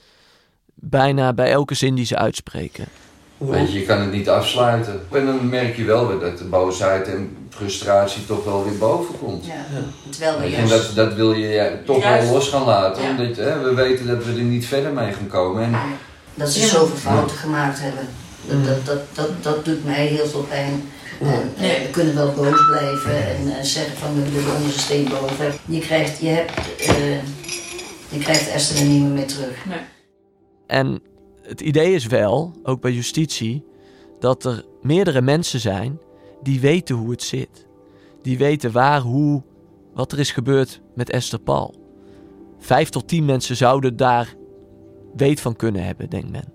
bijna 0.74 1.34
bij 1.34 1.51
elke 1.51 1.74
zin 1.74 1.96
die 1.96 2.06
ze 2.06 2.18
uitspreken. 2.18 2.86
Weet 3.50 3.71
je, 3.71 3.79
je 3.79 3.86
kan 3.86 4.00
het 4.01 4.12
niet 4.12 4.29
afsluiten. 4.29 5.01
En 5.12 5.25
dan 5.25 5.50
merk 5.50 5.75
je 5.75 5.83
wel 5.83 6.19
dat 6.19 6.38
de 6.38 6.43
boosheid 6.43 7.07
en 7.07 7.38
frustratie 7.50 8.25
toch 8.25 8.43
wel 8.43 8.63
weer 8.63 8.77
boven 8.77 9.17
komt. 9.19 9.45
Ja, 9.45 9.65
terwijl 10.10 10.39
we 10.39 10.55
En 10.55 10.67
dat, 10.67 10.91
dat 10.95 11.13
wil 11.13 11.33
je 11.33 11.48
ja, 11.48 11.69
toch 11.86 12.03
Juist. 12.03 12.24
wel 12.25 12.33
los 12.33 12.50
gaan 12.50 12.65
laten. 12.65 13.03
Ja. 13.03 13.10
Omdat 13.10 13.36
hè, 13.38 13.60
we 13.60 13.74
weten 13.74 14.07
dat 14.07 14.25
we 14.25 14.31
er 14.31 14.41
niet 14.41 14.65
verder 14.65 14.93
mee 14.93 15.13
gaan 15.13 15.27
komen. 15.27 15.63
En, 15.63 15.75
Dat 16.33 16.50
ze 16.50 16.67
zoveel 16.67 16.98
fouten 16.98 17.38
gemaakt 17.38 17.79
hebben. 17.81 18.07
Dat, 18.45 18.65
dat, 18.65 18.86
dat, 18.86 19.00
dat, 19.13 19.43
dat 19.43 19.65
doet 19.65 19.86
mij 19.86 20.05
heel 20.05 20.25
veel 20.25 20.45
pijn. 20.50 20.89
En, 21.21 21.53
eh, 21.57 21.81
we 21.81 21.88
kunnen 21.91 22.15
wel 22.15 22.33
boos 22.33 22.65
blijven 22.65 23.27
en 23.27 23.57
eh, 23.57 23.63
zeggen 23.63 23.98
van 23.98 24.24
we 24.24 24.31
willen 24.31 24.55
onze 24.55 24.79
steen 24.79 25.10
boven. 25.10 25.53
Je 25.65 25.79
krijgt, 25.79 26.19
je 26.19 26.27
hebt, 26.27 26.51
eh, 26.79 27.15
je 28.10 28.19
krijgt 28.19 28.50
Esther 28.50 28.77
er 28.77 28.86
niet 28.86 29.01
meer 29.01 29.12
mee 29.12 29.25
terug. 29.25 29.65
En 30.67 31.01
het 31.51 31.62
idee 31.62 31.93
is 31.93 32.05
wel, 32.05 32.53
ook 32.63 32.81
bij 32.81 32.91
justitie, 32.91 33.63
dat 34.20 34.46
er 34.46 34.65
meerdere 34.81 35.22
mensen 35.22 35.60
zijn 35.60 36.00
die 36.43 36.60
weten 36.60 36.96
hoe 36.96 37.12
het 37.12 37.24
zit. 37.24 37.67
Die 38.22 38.38
weten 38.38 38.72
waar, 38.72 39.01
hoe, 39.01 39.43
wat 39.93 40.12
er 40.12 40.20
is 40.20 40.31
gebeurd 40.31 40.81
met 40.96 41.10
Esther 41.10 41.39
Paul. 41.39 41.75
Vijf 42.60 42.89
tot 42.89 43.08
tien 43.08 43.25
mensen 43.25 43.55
zouden 43.55 43.96
daar 43.96 44.36
weet 45.15 45.39
van 45.39 45.56
kunnen 45.56 45.84
hebben, 45.84 46.10
denkt 46.10 46.32
men. 46.32 46.54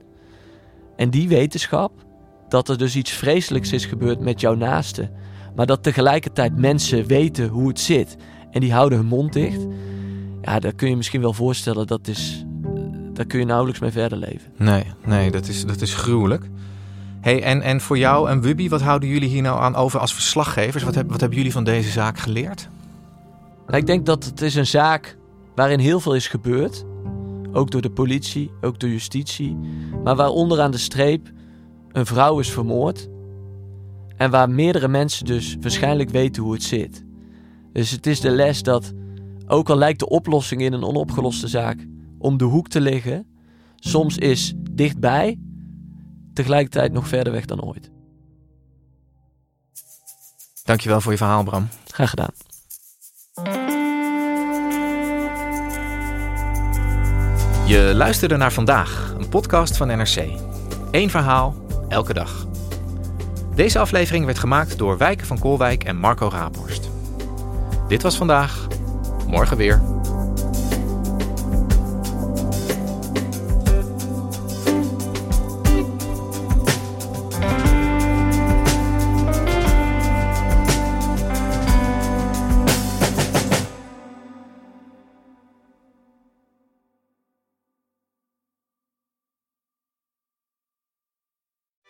En 0.96 1.10
die 1.10 1.28
wetenschap, 1.28 1.92
dat 2.48 2.68
er 2.68 2.78
dus 2.78 2.96
iets 2.96 3.10
vreselijks 3.10 3.72
is 3.72 3.84
gebeurd 3.84 4.20
met 4.20 4.40
jouw 4.40 4.54
naaste, 4.54 5.10
maar 5.56 5.66
dat 5.66 5.82
tegelijkertijd 5.82 6.56
mensen 6.56 7.06
weten 7.06 7.48
hoe 7.48 7.68
het 7.68 7.80
zit 7.80 8.16
en 8.50 8.60
die 8.60 8.72
houden 8.72 8.98
hun 8.98 9.06
mond 9.06 9.32
dicht, 9.32 9.66
ja, 10.42 10.58
daar 10.58 10.74
kun 10.74 10.88
je 10.88 10.96
misschien 10.96 11.20
wel 11.20 11.32
voorstellen 11.32 11.86
dat 11.86 12.08
is, 12.08 12.35
daar 13.16 13.26
kun 13.26 13.38
je 13.38 13.44
nauwelijks 13.44 13.80
mee 13.80 13.90
verder 13.90 14.18
leven. 14.18 14.52
Nee, 14.56 14.84
nee, 15.04 15.30
dat 15.30 15.48
is, 15.48 15.66
dat 15.66 15.80
is 15.80 15.94
gruwelijk. 15.94 16.44
Hey, 17.20 17.42
en, 17.42 17.62
en 17.62 17.80
voor 17.80 17.98
jou 17.98 18.30
en 18.30 18.40
Wubby, 18.40 18.68
wat 18.68 18.80
houden 18.80 19.08
jullie 19.08 19.28
hier 19.28 19.42
nou 19.42 19.60
aan 19.60 19.74
over 19.74 20.00
als 20.00 20.14
verslaggevers? 20.14 20.84
Wat, 20.84 20.94
heb, 20.94 21.10
wat 21.10 21.20
hebben 21.20 21.38
jullie 21.38 21.52
van 21.52 21.64
deze 21.64 21.90
zaak 21.90 22.18
geleerd? 22.18 22.68
Nou, 23.66 23.78
ik 23.78 23.86
denk 23.86 24.06
dat 24.06 24.24
het 24.24 24.42
is 24.42 24.54
een 24.54 24.66
zaak 24.66 25.16
waarin 25.54 25.78
heel 25.78 26.00
veel 26.00 26.14
is 26.14 26.28
gebeurd. 26.28 26.84
Ook 27.52 27.70
door 27.70 27.80
de 27.80 27.90
politie, 27.90 28.50
ook 28.60 28.80
door 28.80 28.90
justitie. 28.90 29.56
Maar 30.04 30.16
waar 30.16 30.28
onderaan 30.28 30.70
de 30.70 30.78
streep 30.78 31.30
een 31.92 32.06
vrouw 32.06 32.38
is 32.38 32.50
vermoord. 32.50 33.08
En 34.16 34.30
waar 34.30 34.50
meerdere 34.50 34.88
mensen 34.88 35.24
dus 35.24 35.56
waarschijnlijk 35.60 36.10
weten 36.10 36.42
hoe 36.42 36.52
het 36.52 36.62
zit. 36.62 37.04
Dus 37.72 37.90
het 37.90 38.06
is 38.06 38.20
de 38.20 38.30
les 38.30 38.62
dat, 38.62 38.92
ook 39.46 39.70
al 39.70 39.76
lijkt 39.76 39.98
de 39.98 40.08
oplossing 40.08 40.60
in 40.60 40.72
een 40.72 40.84
onopgeloste 40.84 41.48
zaak 41.48 41.86
om 42.18 42.36
de 42.36 42.44
hoek 42.44 42.68
te 42.68 42.80
liggen, 42.80 43.26
soms 43.76 44.18
is 44.18 44.54
dichtbij 44.70 45.38
tegelijkertijd 46.32 46.92
nog 46.92 47.08
verder 47.08 47.32
weg 47.32 47.44
dan 47.44 47.62
ooit. 47.62 47.90
Dankjewel 50.64 51.00
voor 51.00 51.12
je 51.12 51.18
verhaal, 51.18 51.44
Bram. 51.44 51.68
Graag 51.86 52.10
gedaan. 52.10 52.30
Je 57.66 57.92
luisterde 57.94 58.36
naar 58.36 58.52
vandaag, 58.52 59.14
een 59.18 59.28
podcast 59.28 59.76
van 59.76 59.86
NRC. 59.86 60.16
Eén 60.90 61.10
verhaal, 61.10 61.54
elke 61.88 62.12
dag. 62.12 62.46
Deze 63.54 63.78
aflevering 63.78 64.24
werd 64.24 64.38
gemaakt 64.38 64.78
door 64.78 64.98
Wijken 64.98 65.26
van 65.26 65.38
Koolwijk 65.38 65.84
en 65.84 65.96
Marco 65.96 66.28
Raaphorst. 66.28 66.90
Dit 67.88 68.02
was 68.02 68.16
vandaag, 68.16 68.66
morgen 69.26 69.56
weer. 69.56 69.82